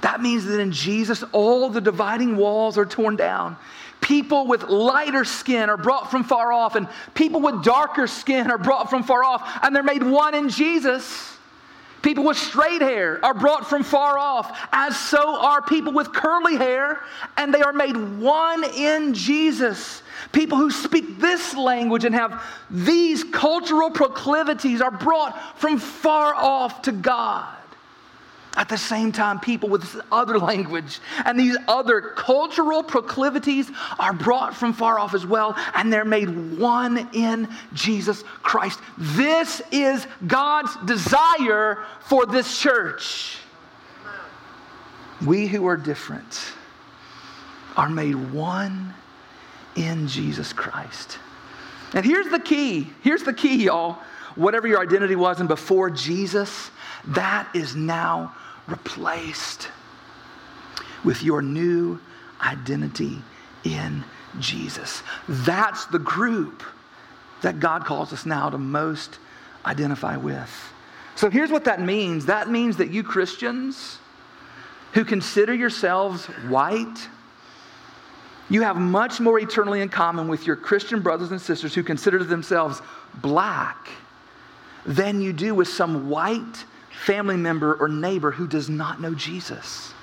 That 0.03 0.21
means 0.21 0.45
that 0.47 0.61
in 0.61 0.73
Jesus, 0.73 1.23
all 1.33 1.69
the 1.69 1.81
dividing 1.81 2.37
walls 2.37 2.79
are 2.79 2.87
torn 2.87 3.17
down. 3.17 3.57
People 4.01 4.47
with 4.47 4.65
lighter 4.65 5.25
skin 5.25 5.69
are 5.69 5.77
brought 5.77 6.11
from 6.11 6.25
far 6.25 6.53
off, 6.53 6.75
and 6.75 6.89
people 7.15 7.41
with 7.41 7.63
darker 7.63 8.07
skin 8.07 8.51
are 8.51 8.59
brought 8.59 8.89
from 8.89 9.03
far 9.03 9.23
off, 9.23 9.61
and 9.63 9.77
they're 9.77 9.83
made 9.83 10.03
one 10.03 10.35
in 10.35 10.49
Jesus. 10.49 11.37
People 12.03 12.25
with 12.25 12.39
straight 12.39 12.81
hair 12.81 13.23
are 13.23 13.35
brought 13.35 13.69
from 13.69 13.83
far 13.83 14.19
off, 14.19 14.59
as 14.73 14.99
so 14.99 15.39
are 15.39 15.61
people 15.61 15.93
with 15.93 16.13
curly 16.13 16.57
hair, 16.57 17.01
and 17.37 17.53
they 17.53 17.61
are 17.61 17.75
made 17.75 17.97
one 18.19 18.65
in 18.75 19.13
Jesus. 19.13 20.03
People 20.33 20.59
who 20.59 20.71
speak 20.71 21.19
this 21.19 21.55
language 21.55 22.05
and 22.05 22.15
have 22.15 22.45
these 22.71 23.25
cultural 23.25 23.91
proclivities 23.91 24.81
are 24.81 24.91
brought 24.91 25.59
from 25.59 25.79
far 25.79 26.35
off 26.35 26.83
to 26.83 26.93
God. 26.93 27.57
At 28.57 28.69
the 28.69 28.77
same 28.77 29.13
time, 29.13 29.39
people 29.39 29.69
with 29.69 29.83
this 29.83 30.03
other 30.11 30.39
language 30.39 30.99
and 31.25 31.39
these 31.39 31.57
other 31.69 32.01
cultural 32.01 32.83
proclivities 32.83 33.71
are 33.99 34.13
brought 34.13 34.57
from 34.57 34.73
far 34.73 34.99
off 34.99 35.15
as 35.15 35.25
well, 35.25 35.57
and 35.75 35.93
they're 35.93 36.05
made 36.05 36.59
one 36.59 37.09
in 37.13 37.49
Jesus 37.73 38.25
Christ. 38.43 38.81
This 38.99 39.63
is 39.71 40.07
God's 40.27 40.75
desire 40.85 41.85
for 42.01 42.27
this 42.27 42.61
church. 42.61 43.37
We 45.25 45.47
who 45.47 45.67
are 45.67 45.77
different 45.77 46.53
are 47.77 47.89
made 47.89 48.33
one 48.33 48.95
in 49.77 50.09
Jesus 50.09 50.53
Christ. 50.53 51.19
And 51.95 52.05
here's 52.05 52.29
the 52.29 52.41
key. 52.41 52.89
Here's 53.03 53.23
the 53.23 53.33
key, 53.33 53.65
y'all. 53.65 53.99
Whatever 54.37 54.69
your 54.69 54.81
identity 54.81 55.17
was 55.17 55.41
and 55.41 55.49
before 55.49 55.91
Jesus, 55.91 56.71
that 57.09 57.49
is 57.55 57.75
now 57.75 58.35
replaced 58.67 59.69
with 61.05 61.23
your 61.23 61.43
new 61.43 61.99
identity 62.41 63.19
in 63.65 64.05
Jesus. 64.39 65.03
That's 65.29 65.87
the 65.87 65.99
group 65.99 66.63
that 67.43 67.59
God 67.59 67.85
calls 67.85 68.13
us 68.13 68.27
now 68.27 68.51
to 68.51 68.59
most 68.59 69.19
identify 69.65 70.17
with. 70.17 70.51
So 71.17 71.29
here's 71.29 71.51
what 71.51 71.65
that 71.65 71.81
means 71.81 72.27
that 72.27 72.51
means 72.51 72.77
that 72.77 72.91
you 72.91 73.03
Christians 73.03 73.99
who 74.93 75.05
consider 75.05 75.55
yourselves 75.55 76.27
white, 76.49 77.09
you 78.51 78.63
have 78.63 78.77
much 78.77 79.21
more 79.21 79.39
eternally 79.39 79.81
in 79.81 79.89
common 79.89 80.29
with 80.29 80.47
your 80.47 80.57
Christian 80.57 81.01
brothers 81.01 81.31
and 81.31 81.41
sisters 81.41 81.73
who 81.73 81.85
consider 81.85 82.23
themselves 82.25 82.83
black 83.23 83.89
than 84.85 85.21
you 85.21 85.33
do 85.33 85.55
with 85.55 85.69
some 85.69 86.11
white 86.11 86.65
family 87.05 87.37
member 87.37 87.75
or 87.75 87.89
neighbor 87.89 88.33
who 88.33 88.49
does 88.49 88.69
not 88.69 89.01
know 89.01 89.15
Jesus. 89.15 89.95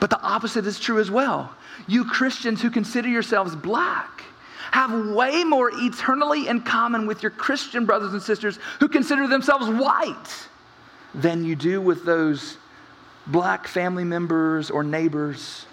But 0.00 0.10
the 0.10 0.20
opposite 0.20 0.66
is 0.66 0.80
true 0.80 0.98
as 0.98 1.10
well. 1.10 1.54
You 1.86 2.04
Christians 2.04 2.62
who 2.62 2.70
consider 2.70 3.08
yourselves 3.08 3.54
black 3.54 4.24
have 4.70 5.08
way 5.08 5.44
more 5.44 5.70
eternally 5.72 6.48
in 6.48 6.62
common 6.62 7.06
with 7.06 7.22
your 7.22 7.30
Christian 7.30 7.84
brothers 7.84 8.12
and 8.12 8.22
sisters 8.22 8.58
who 8.80 8.88
consider 8.88 9.26
themselves 9.26 9.68
white 9.68 10.48
than 11.14 11.44
you 11.44 11.56
do 11.56 11.80
with 11.80 12.04
those 12.04 12.56
black 13.26 13.66
family 13.66 14.04
members 14.04 14.70
or 14.70 14.82
neighbors 14.82 15.66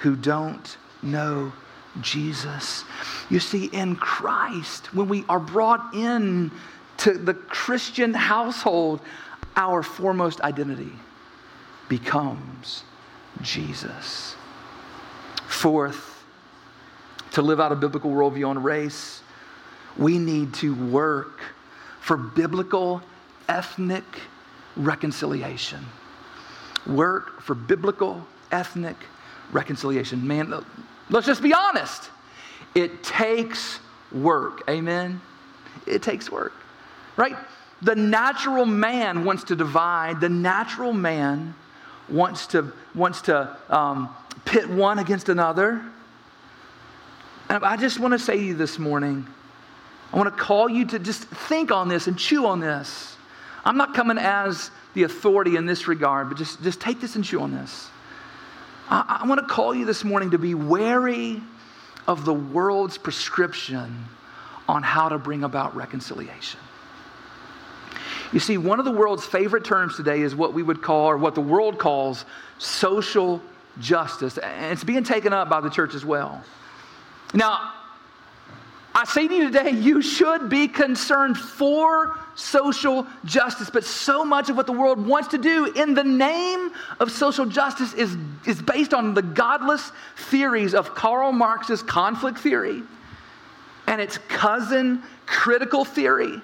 who 0.00 0.16
don't 0.16 0.76
know 1.02 1.52
Jesus. 2.00 2.84
You 3.28 3.40
see, 3.40 3.66
in 3.66 3.96
Christ, 3.96 4.94
when 4.94 5.08
we 5.08 5.24
are 5.28 5.40
brought 5.40 5.94
in 5.94 6.50
to 6.98 7.14
the 7.14 7.34
Christian 7.34 8.14
household, 8.14 9.00
our 9.56 9.82
foremost 9.82 10.40
identity 10.42 10.92
becomes 11.88 12.84
Jesus. 13.42 14.36
Fourth, 15.48 16.24
to 17.32 17.42
live 17.42 17.60
out 17.60 17.72
a 17.72 17.76
biblical 17.76 18.10
worldview 18.10 18.48
on 18.48 18.62
race, 18.62 19.22
we 19.96 20.18
need 20.18 20.54
to 20.54 20.74
work 20.90 21.40
for 22.00 22.16
biblical 22.16 23.02
ethnic 23.48 24.04
reconciliation. 24.76 25.84
Work 26.86 27.42
for 27.42 27.54
biblical 27.54 28.26
ethnic 28.52 28.96
reconciliation. 29.52 30.26
Man, 30.26 30.64
let's 31.10 31.26
just 31.26 31.42
be 31.42 31.52
honest. 31.52 32.10
It 32.74 33.02
takes 33.02 33.80
work. 34.12 34.62
Amen? 34.68 35.20
It 35.86 36.02
takes 36.02 36.30
work, 36.30 36.52
right? 37.16 37.36
The 37.82 37.94
natural 37.94 38.66
man 38.66 39.24
wants 39.24 39.44
to 39.44 39.56
divide, 39.56 40.20
the 40.20 40.28
natural 40.28 40.92
man 40.92 41.54
wants 42.08 42.46
to, 42.48 42.72
wants 42.94 43.22
to 43.22 43.56
um, 43.68 44.14
pit 44.44 44.68
one 44.68 44.98
against 44.98 45.28
another. 45.28 45.82
And 47.48 47.64
I 47.64 47.76
just 47.76 47.98
want 47.98 48.12
to 48.12 48.18
say 48.18 48.36
to 48.36 48.42
you 48.42 48.54
this 48.54 48.78
morning, 48.78 49.26
I 50.12 50.16
want 50.16 50.34
to 50.34 50.42
call 50.42 50.68
you 50.68 50.84
to 50.86 50.98
just 50.98 51.24
think 51.24 51.70
on 51.70 51.88
this 51.88 52.06
and 52.06 52.18
chew 52.18 52.46
on 52.46 52.60
this. 52.60 53.16
I'm 53.64 53.76
not 53.76 53.94
coming 53.94 54.18
as 54.18 54.70
the 54.94 55.04
authority 55.04 55.56
in 55.56 55.66
this 55.66 55.86
regard, 55.86 56.28
but 56.28 56.38
just, 56.38 56.62
just 56.62 56.80
take 56.80 57.00
this 57.00 57.16
and 57.16 57.24
chew 57.24 57.40
on 57.40 57.52
this. 57.52 57.88
I, 58.90 59.20
I 59.22 59.26
want 59.26 59.40
to 59.40 59.46
call 59.46 59.74
you 59.74 59.84
this 59.84 60.04
morning 60.04 60.32
to 60.32 60.38
be 60.38 60.54
wary 60.54 61.40
of 62.06 62.24
the 62.24 62.34
world's 62.34 62.98
prescription 62.98 64.04
on 64.68 64.82
how 64.82 65.08
to 65.08 65.18
bring 65.18 65.44
about 65.44 65.74
reconciliation. 65.76 66.60
You 68.32 68.40
see, 68.40 68.58
one 68.58 68.78
of 68.78 68.84
the 68.84 68.92
world's 68.92 69.24
favorite 69.24 69.64
terms 69.64 69.96
today 69.96 70.20
is 70.20 70.34
what 70.34 70.52
we 70.54 70.62
would 70.62 70.82
call, 70.82 71.06
or 71.06 71.16
what 71.16 71.34
the 71.34 71.40
world 71.40 71.78
calls, 71.78 72.24
social 72.58 73.40
justice. 73.80 74.38
And 74.38 74.72
it's 74.72 74.84
being 74.84 75.04
taken 75.04 75.32
up 75.32 75.48
by 75.48 75.60
the 75.60 75.70
church 75.70 75.94
as 75.94 76.04
well. 76.04 76.42
Now, 77.34 77.72
I 78.94 79.04
say 79.04 79.26
to 79.28 79.34
you 79.34 79.50
today, 79.50 79.70
you 79.70 80.02
should 80.02 80.48
be 80.48 80.68
concerned 80.68 81.38
for 81.38 82.18
social 82.40 83.06
justice, 83.24 83.70
but 83.70 83.84
so 83.84 84.24
much 84.24 84.48
of 84.48 84.56
what 84.56 84.66
the 84.66 84.72
world 84.72 85.04
wants 85.06 85.28
to 85.28 85.38
do 85.38 85.66
in 85.66 85.94
the 85.94 86.04
name 86.04 86.70
of 86.98 87.10
social 87.10 87.46
justice 87.46 87.92
is, 87.94 88.16
is 88.46 88.60
based 88.62 88.94
on 88.94 89.14
the 89.14 89.22
godless 89.22 89.92
theories 90.16 90.74
of 90.74 90.94
Karl 90.94 91.32
Marx's 91.32 91.82
conflict 91.82 92.38
theory 92.38 92.82
and 93.86 94.00
its 94.00 94.18
cousin 94.28 95.02
critical 95.26 95.84
theory. 95.84 96.40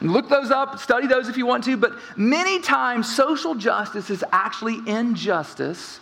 Look 0.00 0.28
those 0.28 0.50
up, 0.50 0.78
study 0.78 1.06
those 1.06 1.28
if 1.28 1.36
you 1.36 1.46
want 1.46 1.64
to, 1.64 1.76
but 1.76 1.92
many 2.16 2.60
times 2.60 3.14
social 3.14 3.54
justice 3.54 4.10
is 4.10 4.22
actually 4.32 4.80
injustice 4.86 6.00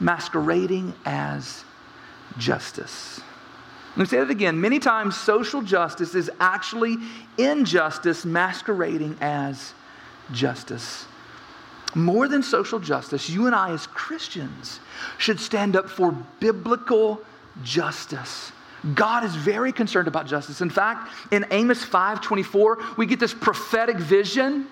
masquerading 0.00 0.94
as 1.04 1.64
justice. 2.38 3.20
Let 3.90 3.98
me 3.98 4.04
say 4.06 4.18
that 4.18 4.30
again. 4.30 4.60
Many 4.60 4.78
times, 4.78 5.16
social 5.16 5.62
justice 5.62 6.14
is 6.14 6.30
actually 6.38 6.96
injustice 7.38 8.24
masquerading 8.24 9.18
as 9.20 9.74
justice. 10.32 11.06
More 11.96 12.28
than 12.28 12.42
social 12.42 12.78
justice, 12.78 13.28
you 13.28 13.46
and 13.46 13.54
I, 13.54 13.72
as 13.72 13.88
Christians, 13.88 14.78
should 15.18 15.40
stand 15.40 15.74
up 15.74 15.90
for 15.90 16.12
biblical 16.38 17.20
justice. 17.64 18.52
God 18.94 19.24
is 19.24 19.34
very 19.34 19.72
concerned 19.72 20.06
about 20.06 20.26
justice. 20.26 20.60
In 20.60 20.70
fact, 20.70 21.12
in 21.32 21.44
Amos 21.50 21.84
5:24, 21.84 22.96
we 22.96 23.06
get 23.06 23.18
this 23.18 23.34
prophetic 23.34 23.96
vision 23.96 24.68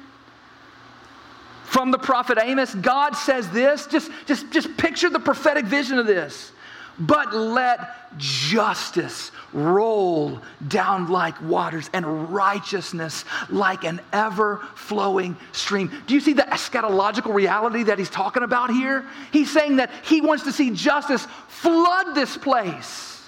from 1.64 1.90
the 1.90 1.98
prophet 1.98 2.38
Amos. 2.40 2.74
God 2.76 3.14
says 3.14 3.50
this, 3.50 3.86
just, 3.88 4.10
just, 4.26 4.50
just 4.50 4.74
picture 4.76 5.10
the 5.10 5.20
prophetic 5.20 5.66
vision 5.66 5.98
of 5.98 6.06
this 6.06 6.52
but 6.98 7.34
let 7.34 8.18
justice 8.18 9.30
roll 9.52 10.40
down 10.66 11.08
like 11.08 11.40
waters 11.42 11.88
and 11.92 12.32
righteousness 12.32 13.24
like 13.48 13.84
an 13.84 14.00
ever 14.12 14.66
flowing 14.74 15.36
stream. 15.52 15.92
Do 16.06 16.14
you 16.14 16.20
see 16.20 16.32
the 16.32 16.42
eschatological 16.42 17.32
reality 17.32 17.84
that 17.84 17.98
he's 17.98 18.10
talking 18.10 18.42
about 18.42 18.70
here? 18.70 19.06
He's 19.32 19.50
saying 19.50 19.76
that 19.76 19.90
he 20.04 20.20
wants 20.20 20.44
to 20.44 20.52
see 20.52 20.70
justice 20.70 21.26
flood 21.48 22.14
this 22.14 22.36
place. 22.36 23.22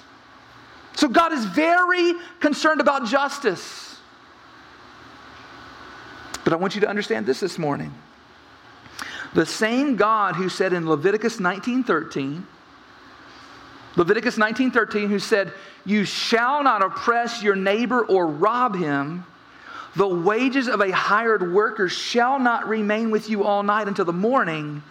So 0.96 1.08
God 1.08 1.32
is 1.32 1.44
very 1.44 2.14
concerned 2.40 2.80
about 2.80 3.06
justice. 3.06 3.96
But 6.44 6.52
I 6.52 6.56
want 6.56 6.74
you 6.74 6.80
to 6.82 6.88
understand 6.88 7.26
this 7.26 7.40
this 7.40 7.58
morning. 7.58 7.94
The 9.34 9.46
same 9.46 9.94
God 9.94 10.34
who 10.34 10.48
said 10.48 10.72
in 10.72 10.88
Leviticus 10.88 11.38
19 11.38 11.84
13, 11.84 12.46
Leviticus 13.96 14.36
19:13 14.36 15.08
who 15.08 15.18
said, 15.18 15.52
"You 15.84 16.04
shall 16.04 16.62
not 16.62 16.82
oppress 16.82 17.42
your 17.42 17.56
neighbor 17.56 18.02
or 18.02 18.26
rob 18.26 18.76
him. 18.76 19.24
The 19.96 20.06
wages 20.06 20.68
of 20.68 20.80
a 20.80 20.92
hired 20.92 21.52
worker 21.52 21.88
shall 21.88 22.38
not 22.38 22.68
remain 22.68 23.10
with 23.10 23.28
you 23.28 23.44
all 23.44 23.62
night 23.62 23.88
until 23.88 24.04
the 24.04 24.12
morning." 24.12 24.82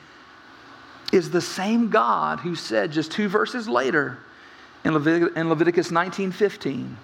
Is 1.12 1.32
the 1.32 1.42
same 1.42 1.90
God 1.90 2.42
who 2.42 2.56
said 2.56 2.92
just 2.92 3.12
two 3.12 3.30
verses 3.30 3.68
later 3.68 4.20
in, 4.84 4.94
Levit- 4.94 5.36
in 5.36 5.50
Leviticus 5.50 5.90
19:15, 5.92 6.98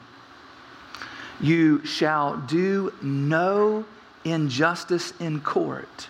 "You 1.39 1.83
shall 1.85 2.37
do 2.37 2.93
no 3.01 3.85
injustice 4.23 5.13
in 5.19 5.39
court." 5.41 6.09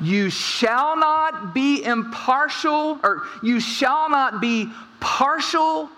You 0.00 0.30
shall 0.30 0.96
not 0.96 1.52
be 1.52 1.82
impartial, 1.82 3.00
or 3.02 3.24
you 3.42 3.58
shall 3.58 4.08
not 4.08 4.40
be 4.40 4.70
partial 5.00 5.88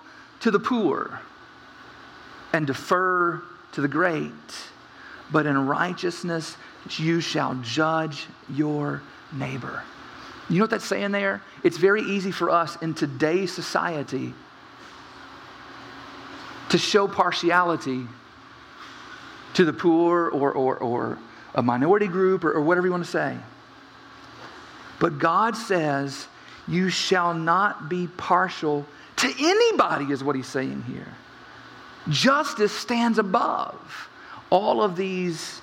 to 0.41 0.51
the 0.51 0.59
poor 0.59 1.21
and 2.53 2.67
defer 2.67 3.43
to 3.73 3.81
the 3.81 3.89
great, 3.89 4.33
but 5.31 5.47
in 5.47 5.67
righteousness 5.67 6.57
you 6.97 7.21
shall 7.21 7.55
judge 7.57 8.27
your 8.49 9.03
neighbor. 9.33 9.83
You 10.49 10.59
know 10.59 10.65
what 10.65 10.71
that's 10.71 10.85
saying 10.85 11.13
there? 11.13 11.43
It's 11.63 11.77
very 11.77 12.03
easy 12.03 12.33
for 12.33 12.51
us 12.51 12.77
in 12.83 12.95
today's 12.95 13.53
society 13.53 14.35
to 16.71 16.79
show 16.79 17.07
partiality 17.07 18.07
to 19.55 19.65
the 19.65 19.73
poor 19.73 20.29
or, 20.29 20.53
or, 20.53 20.77
or 20.79 21.19
a 21.55 21.63
minority 21.63 22.07
group 22.07 22.45
or, 22.45 22.53
or 22.53 22.61
whatever 22.61 22.87
you 22.87 22.93
want 22.93 23.05
to 23.05 23.11
say. 23.11 23.37
But 24.99 25.19
God 25.19 25.57
says, 25.57 26.27
You 26.71 26.89
shall 26.89 27.35
not 27.35 27.89
be 27.89 28.07
partial 28.17 28.87
to 29.17 29.35
anybody, 29.39 30.13
is 30.13 30.25
what 30.25 30.37
he's 30.37 30.47
saying 30.47 30.85
here. 30.85 31.09
Justice 32.09 32.73
stands 32.73 33.19
above 33.19 34.09
all 34.49 34.83
of 34.83 34.97
these 34.97 35.61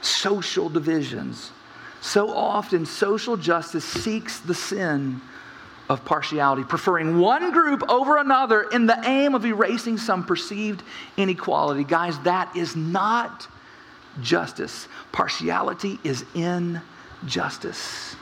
social 0.00 0.68
divisions. 0.68 1.52
So 2.00 2.30
often, 2.30 2.86
social 2.86 3.36
justice 3.36 3.84
seeks 3.84 4.40
the 4.40 4.54
sin 4.54 5.20
of 5.88 6.04
partiality, 6.04 6.64
preferring 6.64 7.18
one 7.18 7.52
group 7.52 7.88
over 7.88 8.16
another 8.16 8.62
in 8.62 8.86
the 8.86 8.98
aim 9.04 9.34
of 9.34 9.44
erasing 9.44 9.98
some 9.98 10.24
perceived 10.24 10.82
inequality. 11.16 11.84
Guys, 11.84 12.18
that 12.20 12.54
is 12.56 12.74
not 12.74 13.46
justice. 14.20 14.88
Partiality 15.12 15.98
is 16.02 16.24
injustice. 16.34 18.16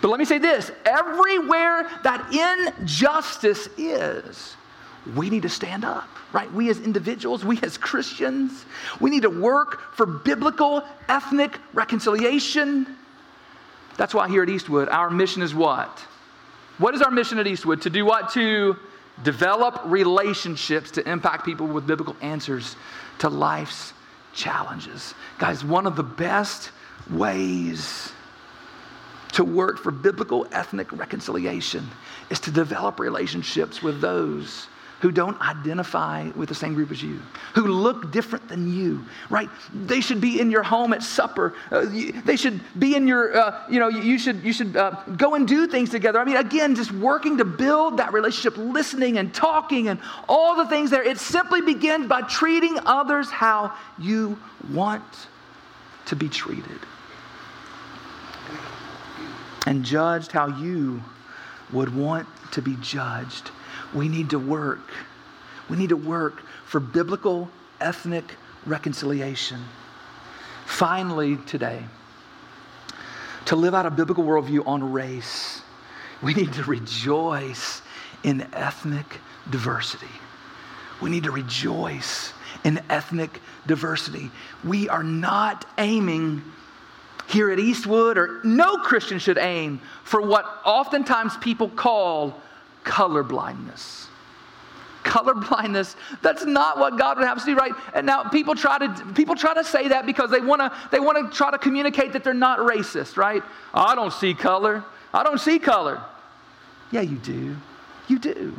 But 0.00 0.08
let 0.08 0.18
me 0.18 0.24
say 0.24 0.38
this 0.38 0.70
everywhere 0.84 1.88
that 2.02 2.66
injustice 2.78 3.68
is, 3.76 4.56
we 5.14 5.30
need 5.30 5.42
to 5.42 5.48
stand 5.48 5.84
up, 5.84 6.08
right? 6.32 6.52
We 6.52 6.68
as 6.68 6.80
individuals, 6.80 7.44
we 7.44 7.58
as 7.62 7.78
Christians, 7.78 8.64
we 9.00 9.10
need 9.10 9.22
to 9.22 9.30
work 9.30 9.94
for 9.94 10.06
biblical 10.06 10.82
ethnic 11.08 11.58
reconciliation. 11.72 12.86
That's 13.96 14.12
why 14.12 14.28
here 14.28 14.42
at 14.42 14.48
Eastwood, 14.48 14.88
our 14.88 15.10
mission 15.10 15.42
is 15.42 15.54
what? 15.54 16.00
What 16.78 16.94
is 16.94 17.02
our 17.02 17.10
mission 17.10 17.38
at 17.38 17.46
Eastwood? 17.46 17.82
To 17.82 17.90
do 17.90 18.04
what? 18.04 18.30
To 18.32 18.76
develop 19.22 19.80
relationships 19.86 20.90
to 20.92 21.08
impact 21.08 21.44
people 21.44 21.66
with 21.66 21.86
biblical 21.86 22.16
answers 22.20 22.76
to 23.20 23.28
life's 23.30 23.94
challenges. 24.34 25.14
Guys, 25.38 25.64
one 25.64 25.86
of 25.86 25.96
the 25.96 26.02
best 26.02 26.70
ways 27.10 28.12
to 29.36 29.44
work 29.44 29.78
for 29.78 29.90
biblical 29.90 30.46
ethnic 30.50 30.90
reconciliation 30.92 31.86
is 32.30 32.40
to 32.40 32.50
develop 32.50 32.98
relationships 32.98 33.82
with 33.82 34.00
those 34.00 34.66
who 35.00 35.12
don't 35.12 35.38
identify 35.42 36.26
with 36.30 36.48
the 36.48 36.54
same 36.54 36.72
group 36.72 36.90
as 36.90 37.02
you, 37.02 37.20
who 37.54 37.66
look 37.66 38.10
different 38.10 38.48
than 38.48 38.72
you, 38.72 39.04
right? 39.28 39.50
They 39.74 40.00
should 40.00 40.22
be 40.22 40.40
in 40.40 40.50
your 40.50 40.62
home 40.62 40.94
at 40.94 41.02
supper. 41.02 41.52
Uh, 41.70 41.84
they 42.24 42.36
should 42.36 42.62
be 42.78 42.94
in 42.96 43.06
your, 43.06 43.36
uh, 43.36 43.62
you 43.68 43.78
know, 43.78 43.88
you 43.88 44.18
should, 44.18 44.42
you 44.42 44.54
should 44.54 44.74
uh, 44.74 44.92
go 45.18 45.34
and 45.34 45.46
do 45.46 45.66
things 45.66 45.90
together. 45.90 46.18
I 46.18 46.24
mean, 46.24 46.38
again, 46.38 46.74
just 46.74 46.92
working 46.92 47.36
to 47.36 47.44
build 47.44 47.98
that 47.98 48.14
relationship, 48.14 48.56
listening 48.56 49.18
and 49.18 49.34
talking 49.34 49.88
and 49.88 50.00
all 50.30 50.56
the 50.56 50.66
things 50.66 50.88
there. 50.88 51.02
It 51.02 51.18
simply 51.18 51.60
begins 51.60 52.06
by 52.06 52.22
treating 52.22 52.78
others 52.86 53.28
how 53.28 53.74
you 53.98 54.38
want 54.72 55.04
to 56.06 56.16
be 56.16 56.30
treated 56.30 56.80
and 59.66 59.84
judged 59.84 60.32
how 60.32 60.46
you 60.46 61.02
would 61.72 61.94
want 61.94 62.26
to 62.52 62.62
be 62.62 62.76
judged. 62.80 63.50
We 63.94 64.08
need 64.08 64.30
to 64.30 64.38
work. 64.38 64.90
We 65.68 65.76
need 65.76 65.90
to 65.90 65.96
work 65.96 66.42
for 66.64 66.80
biblical 66.80 67.50
ethnic 67.80 68.24
reconciliation. 68.64 69.60
Finally, 70.64 71.36
today, 71.46 71.82
to 73.46 73.56
live 73.56 73.74
out 73.74 73.86
a 73.86 73.90
biblical 73.90 74.24
worldview 74.24 74.66
on 74.66 74.92
race, 74.92 75.62
we 76.22 76.34
need 76.34 76.52
to 76.54 76.64
rejoice 76.64 77.82
in 78.22 78.46
ethnic 78.52 79.20
diversity. 79.50 80.06
We 81.00 81.10
need 81.10 81.24
to 81.24 81.30
rejoice 81.30 82.32
in 82.64 82.80
ethnic 82.88 83.40
diversity. 83.66 84.30
We 84.64 84.88
are 84.88 85.02
not 85.02 85.66
aiming 85.78 86.42
here 87.26 87.50
at 87.50 87.58
Eastwood, 87.58 88.18
or 88.18 88.40
no 88.44 88.76
Christian 88.78 89.18
should 89.18 89.38
aim 89.38 89.80
for 90.04 90.20
what 90.20 90.44
oftentimes 90.64 91.36
people 91.38 91.68
call 91.68 92.40
color 92.84 93.22
blindness. 93.22 94.08
Color 95.02 95.34
blindness, 95.34 95.96
that's 96.22 96.44
not 96.44 96.78
what 96.78 96.98
God 96.98 97.18
would 97.18 97.26
have 97.26 97.38
us 97.38 97.44
do, 97.44 97.54
right? 97.54 97.72
And 97.94 98.06
now 98.06 98.24
people 98.24 98.54
try 98.54 98.78
to 98.78 99.12
people 99.14 99.36
try 99.36 99.54
to 99.54 99.62
say 99.62 99.88
that 99.88 100.04
because 100.04 100.30
they 100.30 100.40
want 100.40 100.60
to 100.60 100.72
they 100.90 100.98
want 100.98 101.30
to 101.30 101.36
try 101.36 101.50
to 101.50 101.58
communicate 101.58 102.12
that 102.12 102.24
they're 102.24 102.34
not 102.34 102.58
racist, 102.58 103.16
right? 103.16 103.42
I 103.72 103.94
don't 103.94 104.12
see 104.12 104.34
color. 104.34 104.84
I 105.14 105.22
don't 105.22 105.40
see 105.40 105.58
color. 105.58 106.02
Yeah, 106.90 107.02
you 107.02 107.16
do. 107.18 107.56
You 108.08 108.18
do. 108.18 108.58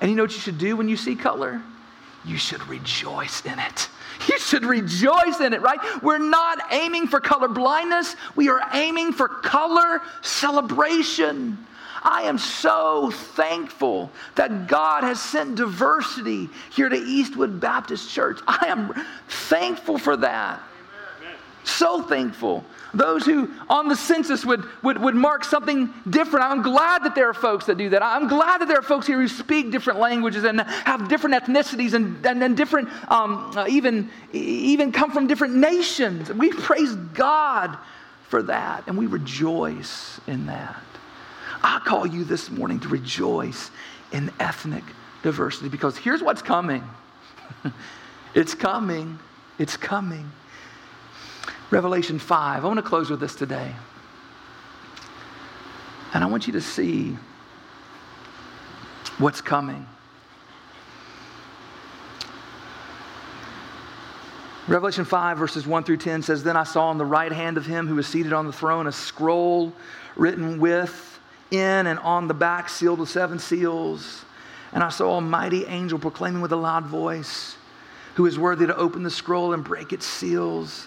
And 0.00 0.10
you 0.10 0.16
know 0.16 0.22
what 0.22 0.32
you 0.32 0.38
should 0.40 0.58
do 0.58 0.76
when 0.76 0.88
you 0.88 0.96
see 0.96 1.14
color? 1.14 1.62
You 2.24 2.36
should 2.36 2.66
rejoice 2.68 3.44
in 3.44 3.58
it. 3.58 3.88
You 4.28 4.38
should 4.38 4.64
rejoice 4.64 5.40
in 5.40 5.52
it, 5.52 5.62
right? 5.62 5.78
We're 6.02 6.18
not 6.18 6.72
aiming 6.72 7.06
for 7.08 7.20
color 7.20 7.48
blindness, 7.48 8.16
we 8.36 8.48
are 8.48 8.60
aiming 8.72 9.12
for 9.12 9.28
color 9.28 10.02
celebration. 10.22 11.58
I 12.02 12.22
am 12.22 12.38
so 12.38 13.10
thankful 13.10 14.10
that 14.34 14.68
God 14.68 15.04
has 15.04 15.20
sent 15.20 15.56
diversity 15.56 16.48
here 16.70 16.88
to 16.88 16.96
Eastwood 16.96 17.60
Baptist 17.60 18.10
Church. 18.10 18.40
I 18.46 18.66
am 18.68 18.94
thankful 19.28 19.98
for 19.98 20.16
that. 20.16 20.62
So 21.64 22.02
thankful. 22.02 22.64
Those 22.94 23.24
who 23.24 23.50
on 23.68 23.88
the 23.88 23.94
census 23.94 24.44
would, 24.44 24.64
would, 24.82 24.98
would 24.98 25.14
mark 25.14 25.44
something 25.44 25.92
different. 26.08 26.44
I'm 26.44 26.62
glad 26.62 27.04
that 27.04 27.14
there 27.14 27.28
are 27.28 27.34
folks 27.34 27.66
that 27.66 27.78
do 27.78 27.90
that. 27.90 28.02
I'm 28.02 28.26
glad 28.26 28.60
that 28.60 28.68
there 28.68 28.78
are 28.78 28.82
folks 28.82 29.06
here 29.06 29.20
who 29.20 29.28
speak 29.28 29.70
different 29.70 30.00
languages 30.00 30.44
and 30.44 30.60
have 30.60 31.08
different 31.08 31.36
ethnicities 31.36 31.92
and, 31.92 32.24
and, 32.26 32.42
and 32.42 32.56
different, 32.56 32.88
um, 33.10 33.52
uh, 33.56 33.66
even, 33.68 34.10
even 34.32 34.90
come 34.90 35.12
from 35.12 35.26
different 35.26 35.54
nations. 35.54 36.32
We 36.32 36.50
praise 36.50 36.94
God 36.94 37.76
for 38.28 38.42
that 38.44 38.84
and 38.86 38.96
we 38.98 39.06
rejoice 39.06 40.20
in 40.26 40.46
that. 40.46 40.82
I 41.62 41.80
call 41.80 42.06
you 42.06 42.24
this 42.24 42.50
morning 42.50 42.80
to 42.80 42.88
rejoice 42.88 43.70
in 44.12 44.32
ethnic 44.40 44.84
diversity 45.22 45.68
because 45.68 45.96
here's 45.96 46.22
what's 46.22 46.42
coming 46.42 46.82
it's 48.34 48.54
coming. 48.54 49.18
It's 49.58 49.76
coming. 49.76 50.30
Revelation 51.70 52.18
5. 52.18 52.64
I 52.64 52.66
want 52.66 52.78
to 52.78 52.82
close 52.82 53.10
with 53.10 53.20
this 53.20 53.34
today. 53.34 53.74
And 56.12 56.24
I 56.24 56.26
want 56.26 56.46
you 56.48 56.52
to 56.54 56.60
see 56.60 57.16
what's 59.18 59.40
coming. 59.40 59.86
Revelation 64.66 65.04
5, 65.04 65.38
verses 65.38 65.66
1 65.66 65.84
through 65.84 65.96
10 65.96 66.22
says, 66.22 66.42
Then 66.42 66.56
I 66.56 66.64
saw 66.64 66.88
on 66.88 66.98
the 66.98 67.04
right 67.04 67.32
hand 67.32 67.56
of 67.56 67.66
him 67.66 67.86
who 67.86 67.94
was 67.96 68.06
seated 68.06 68.32
on 68.32 68.46
the 68.46 68.52
throne 68.52 68.86
a 68.86 68.92
scroll 68.92 69.72
written 70.16 70.60
with, 70.60 71.18
in, 71.50 71.86
and 71.86 71.98
on 72.00 72.28
the 72.28 72.34
back, 72.34 72.68
sealed 72.68 72.98
with 72.98 73.08
seven 73.08 73.38
seals. 73.38 74.24
And 74.72 74.82
I 74.82 74.88
saw 74.88 75.18
a 75.18 75.20
mighty 75.20 75.66
angel 75.66 75.98
proclaiming 75.98 76.40
with 76.40 76.52
a 76.52 76.56
loud 76.56 76.86
voice, 76.86 77.56
Who 78.14 78.26
is 78.26 78.38
worthy 78.38 78.66
to 78.66 78.76
open 78.76 79.02
the 79.02 79.10
scroll 79.10 79.54
and 79.54 79.64
break 79.64 79.92
its 79.92 80.06
seals? 80.06 80.86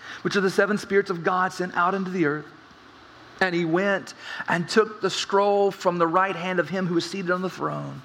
which 0.21 0.35
are 0.35 0.41
the 0.41 0.49
seven 0.49 0.77
spirits 0.77 1.09
of 1.09 1.23
God 1.23 1.53
sent 1.53 1.75
out 1.75 1.93
into 1.93 2.11
the 2.11 2.25
earth. 2.25 2.45
And 3.39 3.55
he 3.55 3.65
went 3.65 4.13
and 4.47 4.69
took 4.69 5.01
the 5.01 5.09
scroll 5.09 5.71
from 5.71 5.97
the 5.97 6.07
right 6.07 6.35
hand 6.35 6.59
of 6.59 6.69
him 6.69 6.85
who 6.85 6.95
was 6.95 7.09
seated 7.09 7.31
on 7.31 7.41
the 7.41 7.49
throne. 7.49 8.01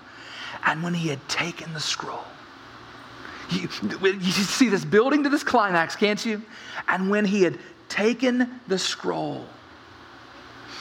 And 0.64 0.82
when 0.82 0.94
he 0.94 1.08
had 1.08 1.26
taken 1.28 1.72
the 1.74 1.80
scroll, 1.80 2.24
you, 3.50 3.68
you 4.00 4.20
see 4.20 4.68
this 4.68 4.84
building 4.84 5.22
to 5.24 5.28
this 5.28 5.44
climax, 5.44 5.94
can't 5.94 6.24
you? 6.24 6.42
And 6.88 7.10
when 7.10 7.24
he 7.24 7.42
had 7.42 7.58
taken 7.88 8.60
the 8.66 8.78
scroll, 8.78 9.44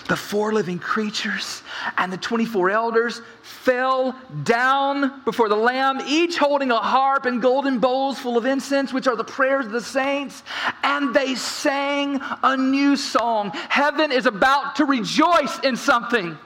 the 0.08 0.16
four 0.16 0.54
living 0.54 0.80
creatures 0.80 1.64
and 1.98 2.14
the 2.14 2.18
24 2.18 2.70
elders 2.70 3.22
fell 3.42 4.16
down 4.44 5.22
before 5.26 5.50
the 5.50 5.56
Lamb, 5.56 6.00
each 6.08 6.38
holding 6.38 6.72
a 6.72 6.78
harp 6.78 7.26
and 7.26 7.42
golden 7.42 7.80
bowls 7.80 8.20
full 8.20 8.38
of 8.38 8.46
incense, 8.46 8.94
which 8.94 9.08
are 9.08 9.16
the 9.16 9.24
prayers 9.24 9.66
of 9.66 9.72
the 9.72 9.82
saints. 9.82 10.44
And 10.84 11.14
they 11.14 11.36
sang 11.36 12.22
a 12.44 12.56
new 12.56 12.96
song. 12.96 13.52
Heaven 13.70 14.12
is 14.12 14.26
about 14.26 14.76
to 14.78 14.86
rejoice 14.86 15.60
in 15.60 15.76
something. 15.76 16.38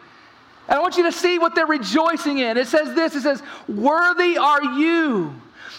And 0.70 0.78
I 0.78 0.80
want 0.80 0.98
you 0.98 1.04
to 1.04 1.12
see 1.12 1.40
what 1.40 1.56
they're 1.56 1.66
rejoicing 1.66 2.38
in. 2.38 2.56
It 2.56 2.68
says 2.68 2.96
this 2.96 3.16
it 3.16 3.22
says, 3.22 3.42
Worthy 3.68 4.38
are 4.38 4.64
you 4.64 5.34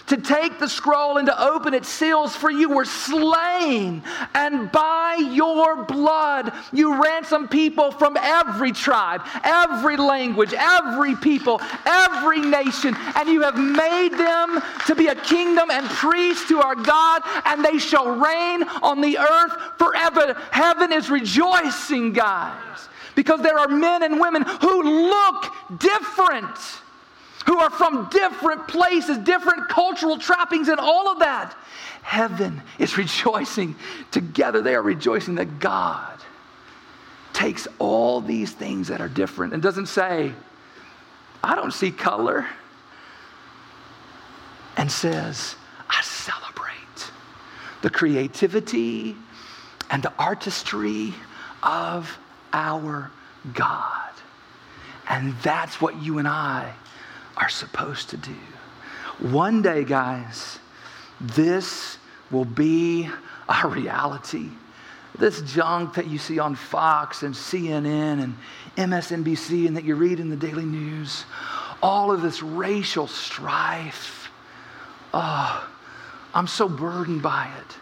to 0.07 0.17
take 0.17 0.59
the 0.59 0.67
scroll 0.67 1.17
and 1.17 1.27
to 1.27 1.41
open 1.41 1.73
its 1.73 1.89
seals, 1.89 2.35
for 2.35 2.49
you 2.49 2.69
were 2.69 2.85
slain, 2.85 4.03
and 4.33 4.71
by 4.71 5.15
your 5.33 5.83
blood 5.83 6.53
you 6.71 7.01
ransomed 7.01 7.49
people 7.49 7.91
from 7.91 8.17
every 8.17 8.71
tribe, 8.71 9.21
every 9.43 9.97
language, 9.97 10.53
every 10.53 11.15
people, 11.15 11.61
every 11.85 12.39
nation, 12.41 12.95
and 13.15 13.29
you 13.29 13.41
have 13.41 13.57
made 13.57 14.13
them 14.13 14.61
to 14.87 14.95
be 14.95 15.07
a 15.07 15.15
kingdom 15.15 15.69
and 15.71 15.85
priests 15.87 16.47
to 16.47 16.61
our 16.61 16.75
God, 16.75 17.21
and 17.45 17.63
they 17.63 17.77
shall 17.77 18.07
reign 18.07 18.63
on 18.81 19.01
the 19.01 19.17
earth 19.17 19.53
forever. 19.77 20.33
Heaven 20.51 20.91
is 20.91 21.09
rejoicing, 21.09 22.13
guys, 22.13 22.89
because 23.15 23.41
there 23.41 23.57
are 23.57 23.67
men 23.67 24.03
and 24.03 24.19
women 24.19 24.43
who 24.43 25.09
look 25.09 25.53
different 25.77 26.57
who 27.41 27.57
are 27.59 27.69
from 27.69 28.09
different 28.09 28.67
places, 28.67 29.17
different 29.19 29.69
cultural 29.69 30.17
trappings, 30.17 30.67
and 30.67 30.79
all 30.79 31.07
of 31.09 31.19
that. 31.19 31.55
Heaven 32.01 32.61
is 32.79 32.97
rejoicing 32.97 33.75
together. 34.11 34.61
They 34.61 34.75
are 34.75 34.81
rejoicing 34.81 35.35
that 35.35 35.59
God 35.59 36.19
takes 37.33 37.67
all 37.79 38.21
these 38.21 38.51
things 38.51 38.89
that 38.89 39.01
are 39.01 39.07
different 39.07 39.53
and 39.53 39.63
doesn't 39.63 39.87
say, 39.87 40.33
I 41.43 41.55
don't 41.55 41.73
see 41.73 41.91
color, 41.91 42.45
and 44.77 44.91
says, 44.91 45.55
I 45.89 46.01
celebrate 46.01 47.11
the 47.81 47.89
creativity 47.89 49.15
and 49.89 50.03
the 50.03 50.13
artistry 50.17 51.13
of 51.63 52.17
our 52.53 53.11
God. 53.53 54.11
And 55.09 55.33
that's 55.41 55.81
what 55.81 56.01
you 56.01 56.19
and 56.19 56.27
I 56.27 56.73
are 57.41 57.49
supposed 57.49 58.11
to 58.11 58.17
do. 58.17 58.35
One 59.19 59.61
day, 59.61 59.83
guys, 59.83 60.59
this 61.19 61.97
will 62.29 62.45
be 62.45 63.09
our 63.49 63.67
reality. 63.67 64.49
This 65.17 65.41
junk 65.41 65.95
that 65.95 66.07
you 66.07 66.17
see 66.17 66.39
on 66.39 66.55
Fox 66.55 67.23
and 67.23 67.35
CNN 67.35 68.23
and 68.23 68.37
MSNBC 68.77 69.67
and 69.67 69.75
that 69.75 69.83
you 69.83 69.95
read 69.95 70.19
in 70.19 70.29
the 70.29 70.37
daily 70.37 70.65
news, 70.65 71.25
all 71.81 72.11
of 72.11 72.21
this 72.21 72.41
racial 72.41 73.07
strife. 73.07 74.31
Oh, 75.13 75.67
I'm 76.33 76.47
so 76.47 76.69
burdened 76.69 77.21
by 77.21 77.51
it. 77.59 77.75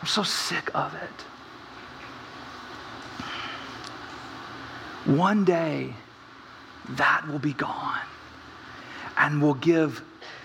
I'm 0.00 0.08
so 0.08 0.22
sick 0.22 0.70
of 0.74 0.94
it. 0.94 1.24
One 5.14 5.44
day, 5.44 5.94
that 6.90 7.28
will 7.28 7.38
be 7.38 7.52
gone 7.52 8.00
and 9.18 9.42
will 9.42 9.54
give 9.54 10.02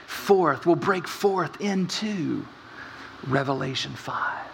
forth, 0.08 0.66
will 0.66 0.76
break 0.76 1.08
forth 1.08 1.62
into 1.62 2.46
Revelation 3.28 3.94
5. 3.94 4.50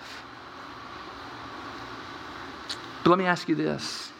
But 3.03 3.09
let 3.09 3.17
me 3.17 3.25
ask 3.25 3.47
you 3.47 3.55
this 3.55 4.11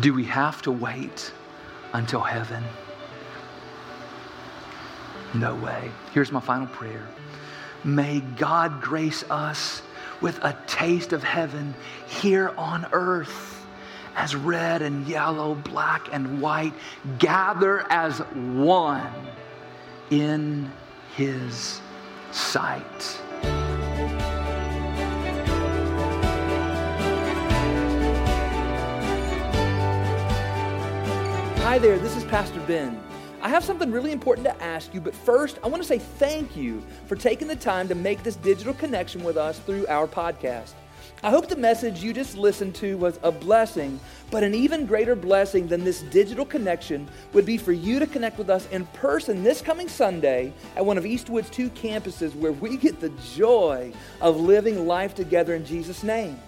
Do 0.00 0.12
we 0.12 0.24
have 0.24 0.60
to 0.62 0.72
wait 0.72 1.32
until 1.92 2.20
heaven? 2.20 2.64
No 5.32 5.54
way. 5.54 5.90
Here's 6.12 6.30
my 6.30 6.40
final 6.40 6.66
prayer 6.66 7.06
may 7.84 8.20
God 8.20 8.80
grace 8.80 9.24
us 9.30 9.82
with 10.20 10.42
a 10.42 10.56
taste 10.66 11.12
of 11.12 11.22
heaven 11.22 11.74
here 12.06 12.48
on 12.56 12.86
earth 12.92 13.63
as 14.14 14.34
red 14.34 14.82
and 14.82 15.06
yellow, 15.06 15.54
black 15.54 16.08
and 16.12 16.40
white 16.40 16.72
gather 17.18 17.90
as 17.90 18.18
one 18.18 19.12
in 20.10 20.70
his 21.16 21.80
sight. 22.30 23.20
Hi 31.64 31.78
there, 31.78 31.98
this 31.98 32.16
is 32.16 32.24
Pastor 32.24 32.60
Ben. 32.60 33.00
I 33.40 33.48
have 33.48 33.64
something 33.64 33.90
really 33.90 34.12
important 34.12 34.46
to 34.46 34.62
ask 34.62 34.94
you, 34.94 35.00
but 35.00 35.14
first, 35.14 35.58
I 35.62 35.68
want 35.68 35.82
to 35.82 35.86
say 35.86 35.98
thank 35.98 36.56
you 36.56 36.82
for 37.06 37.16
taking 37.16 37.48
the 37.48 37.56
time 37.56 37.88
to 37.88 37.94
make 37.94 38.22
this 38.22 38.36
digital 38.36 38.74
connection 38.74 39.24
with 39.24 39.36
us 39.36 39.58
through 39.58 39.86
our 39.88 40.06
podcast. 40.06 40.72
I 41.24 41.30
hope 41.30 41.48
the 41.48 41.56
message 41.56 42.02
you 42.02 42.12
just 42.12 42.36
listened 42.36 42.74
to 42.74 42.98
was 42.98 43.18
a 43.22 43.32
blessing, 43.32 43.98
but 44.30 44.42
an 44.42 44.54
even 44.54 44.84
greater 44.84 45.16
blessing 45.16 45.66
than 45.66 45.82
this 45.82 46.02
digital 46.02 46.44
connection 46.44 47.08
would 47.32 47.46
be 47.46 47.56
for 47.56 47.72
you 47.72 47.98
to 47.98 48.06
connect 48.06 48.36
with 48.36 48.50
us 48.50 48.68
in 48.68 48.84
person 48.88 49.42
this 49.42 49.62
coming 49.62 49.88
Sunday 49.88 50.52
at 50.76 50.84
one 50.84 50.98
of 50.98 51.06
Eastwood's 51.06 51.48
two 51.48 51.70
campuses 51.70 52.34
where 52.34 52.52
we 52.52 52.76
get 52.76 53.00
the 53.00 53.08
joy 53.34 53.90
of 54.20 54.38
living 54.38 54.86
life 54.86 55.14
together 55.14 55.54
in 55.54 55.64
Jesus' 55.64 56.02
name. 56.02 56.38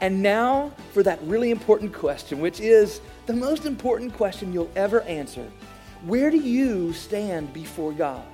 And 0.00 0.20
now 0.20 0.72
for 0.92 1.04
that 1.04 1.22
really 1.22 1.52
important 1.52 1.92
question, 1.92 2.40
which 2.40 2.58
is 2.58 3.00
the 3.26 3.34
most 3.34 3.66
important 3.66 4.14
question 4.14 4.52
you'll 4.52 4.72
ever 4.74 5.02
answer. 5.02 5.48
Where 6.06 6.32
do 6.32 6.38
you 6.38 6.92
stand 6.92 7.52
before 7.52 7.92
God? 7.92 8.26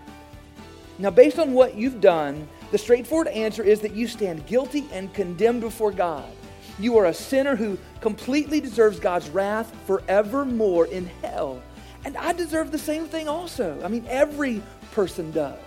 Now, 0.99 1.11
based 1.11 1.39
on 1.39 1.53
what 1.53 1.75
you've 1.75 2.01
done, 2.01 2.49
the 2.71 2.79
straightforward 2.79 3.29
answer 3.29 3.63
is 3.63 3.81
that 3.81 3.95
you 3.95 4.07
stand 4.07 4.47
guilty 4.47 4.89
and 4.93 5.13
condemned 5.15 5.63
before 5.63 5.91
God. 5.91 6.31
You 6.79 6.99
are 6.99 7.07
a 7.07 7.15
sinner 7.15 7.57
who 7.57 7.79
completely 8.01 8.61
deserves 8.61 9.01
God's 9.01 9.29
wrath 9.31 9.75
forevermore 9.87 10.87
in 10.87 11.07
hell. 11.23 11.63
And 12.05 12.17
I 12.17 12.33
deserve 12.33 12.71
the 12.71 12.79
same 12.79 13.07
thing 13.07 13.27
also. 13.27 13.81
I 13.83 13.89
mean, 13.89 14.05
every 14.09 14.63
person 14.93 15.31
does. 15.33 15.59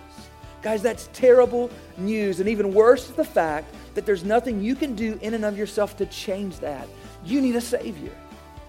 Guys, 0.62 0.80
that's 0.80 1.10
terrible 1.12 1.70
news. 1.98 2.40
And 2.40 2.48
even 2.48 2.72
worse 2.72 3.10
is 3.10 3.16
the 3.16 3.24
fact 3.24 3.74
that 3.94 4.06
there's 4.06 4.24
nothing 4.24 4.62
you 4.62 4.74
can 4.74 4.94
do 4.94 5.18
in 5.20 5.34
and 5.34 5.44
of 5.44 5.58
yourself 5.58 5.96
to 5.98 6.06
change 6.06 6.60
that. 6.60 6.88
You 7.24 7.40
need 7.40 7.56
a 7.56 7.60
Savior. 7.60 8.12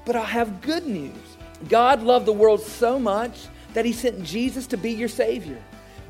But 0.06 0.16
I 0.16 0.24
have 0.26 0.62
good 0.62 0.86
news. 0.88 1.16
God 1.70 2.02
loved 2.02 2.26
the 2.26 2.34
world 2.34 2.62
so 2.62 3.00
much 3.00 3.48
that 3.74 3.86
He 3.86 3.94
sent 3.94 4.24
Jesus 4.24 4.68
to 4.68 4.78
be 4.78 4.92
your 4.92 5.08
Savior. 5.08 5.62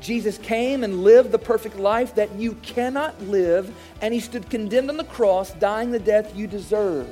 Jesus 0.04 0.36
came 0.36 0.84
and 0.84 1.02
lived 1.02 1.32
the 1.32 1.38
perfect 1.38 1.78
life 1.78 2.14
that 2.16 2.30
you 2.34 2.52
cannot 2.56 3.18
live, 3.22 3.74
and 4.02 4.12
He 4.12 4.20
stood 4.20 4.50
condemned 4.50 4.90
on 4.90 4.98
the 4.98 5.04
cross, 5.04 5.52
dying 5.54 5.90
the 5.90 5.98
death 5.98 6.36
you 6.36 6.46
deserve. 6.46 7.08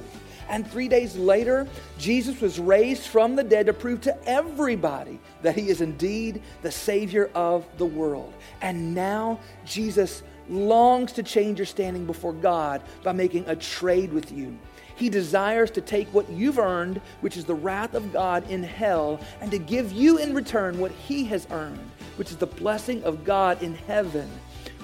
And 0.50 0.70
three 0.70 0.88
days 0.88 1.16
later, 1.16 1.66
Jesus 1.98 2.38
was 2.42 2.60
raised 2.60 3.04
from 3.04 3.34
the 3.34 3.44
dead 3.44 3.64
to 3.64 3.72
prove 3.72 4.02
to 4.02 4.28
everybody 4.28 5.18
that 5.40 5.56
He 5.56 5.70
is 5.70 5.80
indeed 5.80 6.42
the 6.60 6.70
Savior 6.70 7.30
of 7.34 7.64
the 7.78 7.86
world. 7.86 8.34
And 8.60 8.94
now, 8.94 9.40
Jesus 9.64 10.22
longs 10.50 11.12
to 11.12 11.22
change 11.22 11.58
your 11.58 11.66
standing 11.66 12.04
before 12.04 12.34
God 12.34 12.82
by 13.02 13.12
making 13.12 13.48
a 13.48 13.56
trade 13.56 14.12
with 14.12 14.30
you. 14.30 14.58
He 14.96 15.08
desires 15.08 15.70
to 15.72 15.80
take 15.80 16.08
what 16.08 16.28
you've 16.30 16.58
earned, 16.58 17.00
which 17.20 17.36
is 17.36 17.44
the 17.44 17.54
wrath 17.54 17.94
of 17.94 18.12
God 18.12 18.48
in 18.50 18.62
hell, 18.62 19.20
and 19.40 19.50
to 19.50 19.58
give 19.58 19.92
you 19.92 20.18
in 20.18 20.34
return 20.34 20.78
what 20.78 20.92
He 20.92 21.24
has 21.26 21.46
earned, 21.50 21.90
which 22.16 22.30
is 22.30 22.36
the 22.36 22.46
blessing 22.46 23.02
of 23.04 23.24
God 23.24 23.62
in 23.62 23.74
heaven. 23.74 24.30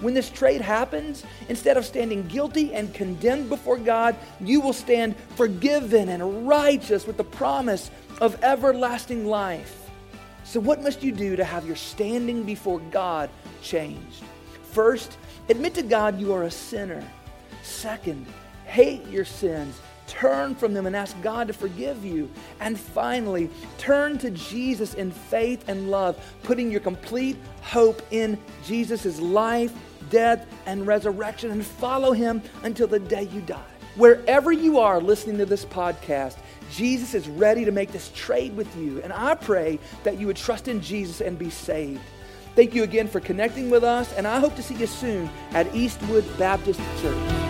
When 0.00 0.14
this 0.14 0.30
trade 0.30 0.60
happens, 0.60 1.24
instead 1.48 1.76
of 1.76 1.84
standing 1.84 2.26
guilty 2.28 2.72
and 2.72 2.94
condemned 2.94 3.48
before 3.48 3.78
God, 3.78 4.16
you 4.40 4.60
will 4.60 4.72
stand 4.72 5.16
forgiven 5.34 6.08
and 6.08 6.46
righteous 6.46 7.06
with 7.06 7.16
the 7.16 7.24
promise 7.24 7.90
of 8.20 8.42
everlasting 8.44 9.26
life. 9.26 9.90
So, 10.44 10.60
what 10.60 10.82
must 10.82 11.02
you 11.02 11.12
do 11.12 11.36
to 11.36 11.44
have 11.44 11.66
your 11.66 11.76
standing 11.76 12.44
before 12.44 12.78
God 12.78 13.28
changed? 13.60 14.22
First, 14.70 15.18
admit 15.48 15.74
to 15.74 15.82
God 15.82 16.20
you 16.20 16.32
are 16.32 16.44
a 16.44 16.50
sinner. 16.50 17.04
Second, 17.62 18.24
hate 18.64 19.04
your 19.08 19.24
sins 19.24 19.80
Turn 20.18 20.56
from 20.56 20.74
them 20.74 20.86
and 20.86 20.96
ask 20.96 21.20
God 21.22 21.46
to 21.46 21.52
forgive 21.52 22.04
you. 22.04 22.28
And 22.58 22.78
finally, 22.78 23.48
turn 23.76 24.18
to 24.18 24.32
Jesus 24.32 24.94
in 24.94 25.12
faith 25.12 25.68
and 25.68 25.92
love, 25.92 26.18
putting 26.42 26.72
your 26.72 26.80
complete 26.80 27.36
hope 27.62 28.02
in 28.10 28.36
Jesus' 28.64 29.20
life, 29.20 29.72
death, 30.10 30.44
and 30.66 30.88
resurrection, 30.88 31.52
and 31.52 31.64
follow 31.64 32.10
him 32.10 32.42
until 32.64 32.88
the 32.88 32.98
day 32.98 33.28
you 33.32 33.40
die. 33.42 33.62
Wherever 33.94 34.50
you 34.50 34.80
are 34.80 35.00
listening 35.00 35.38
to 35.38 35.46
this 35.46 35.64
podcast, 35.64 36.38
Jesus 36.72 37.14
is 37.14 37.28
ready 37.28 37.64
to 37.64 37.70
make 37.70 37.92
this 37.92 38.10
trade 38.12 38.56
with 38.56 38.76
you. 38.76 39.00
And 39.02 39.12
I 39.12 39.36
pray 39.36 39.78
that 40.02 40.18
you 40.18 40.26
would 40.26 40.36
trust 40.36 40.66
in 40.66 40.80
Jesus 40.80 41.20
and 41.20 41.38
be 41.38 41.48
saved. 41.48 42.02
Thank 42.56 42.74
you 42.74 42.82
again 42.82 43.06
for 43.06 43.20
connecting 43.20 43.70
with 43.70 43.84
us, 43.84 44.12
and 44.14 44.26
I 44.26 44.40
hope 44.40 44.56
to 44.56 44.64
see 44.64 44.74
you 44.74 44.88
soon 44.88 45.30
at 45.52 45.72
Eastwood 45.76 46.24
Baptist 46.38 46.80
Church. 47.00 47.47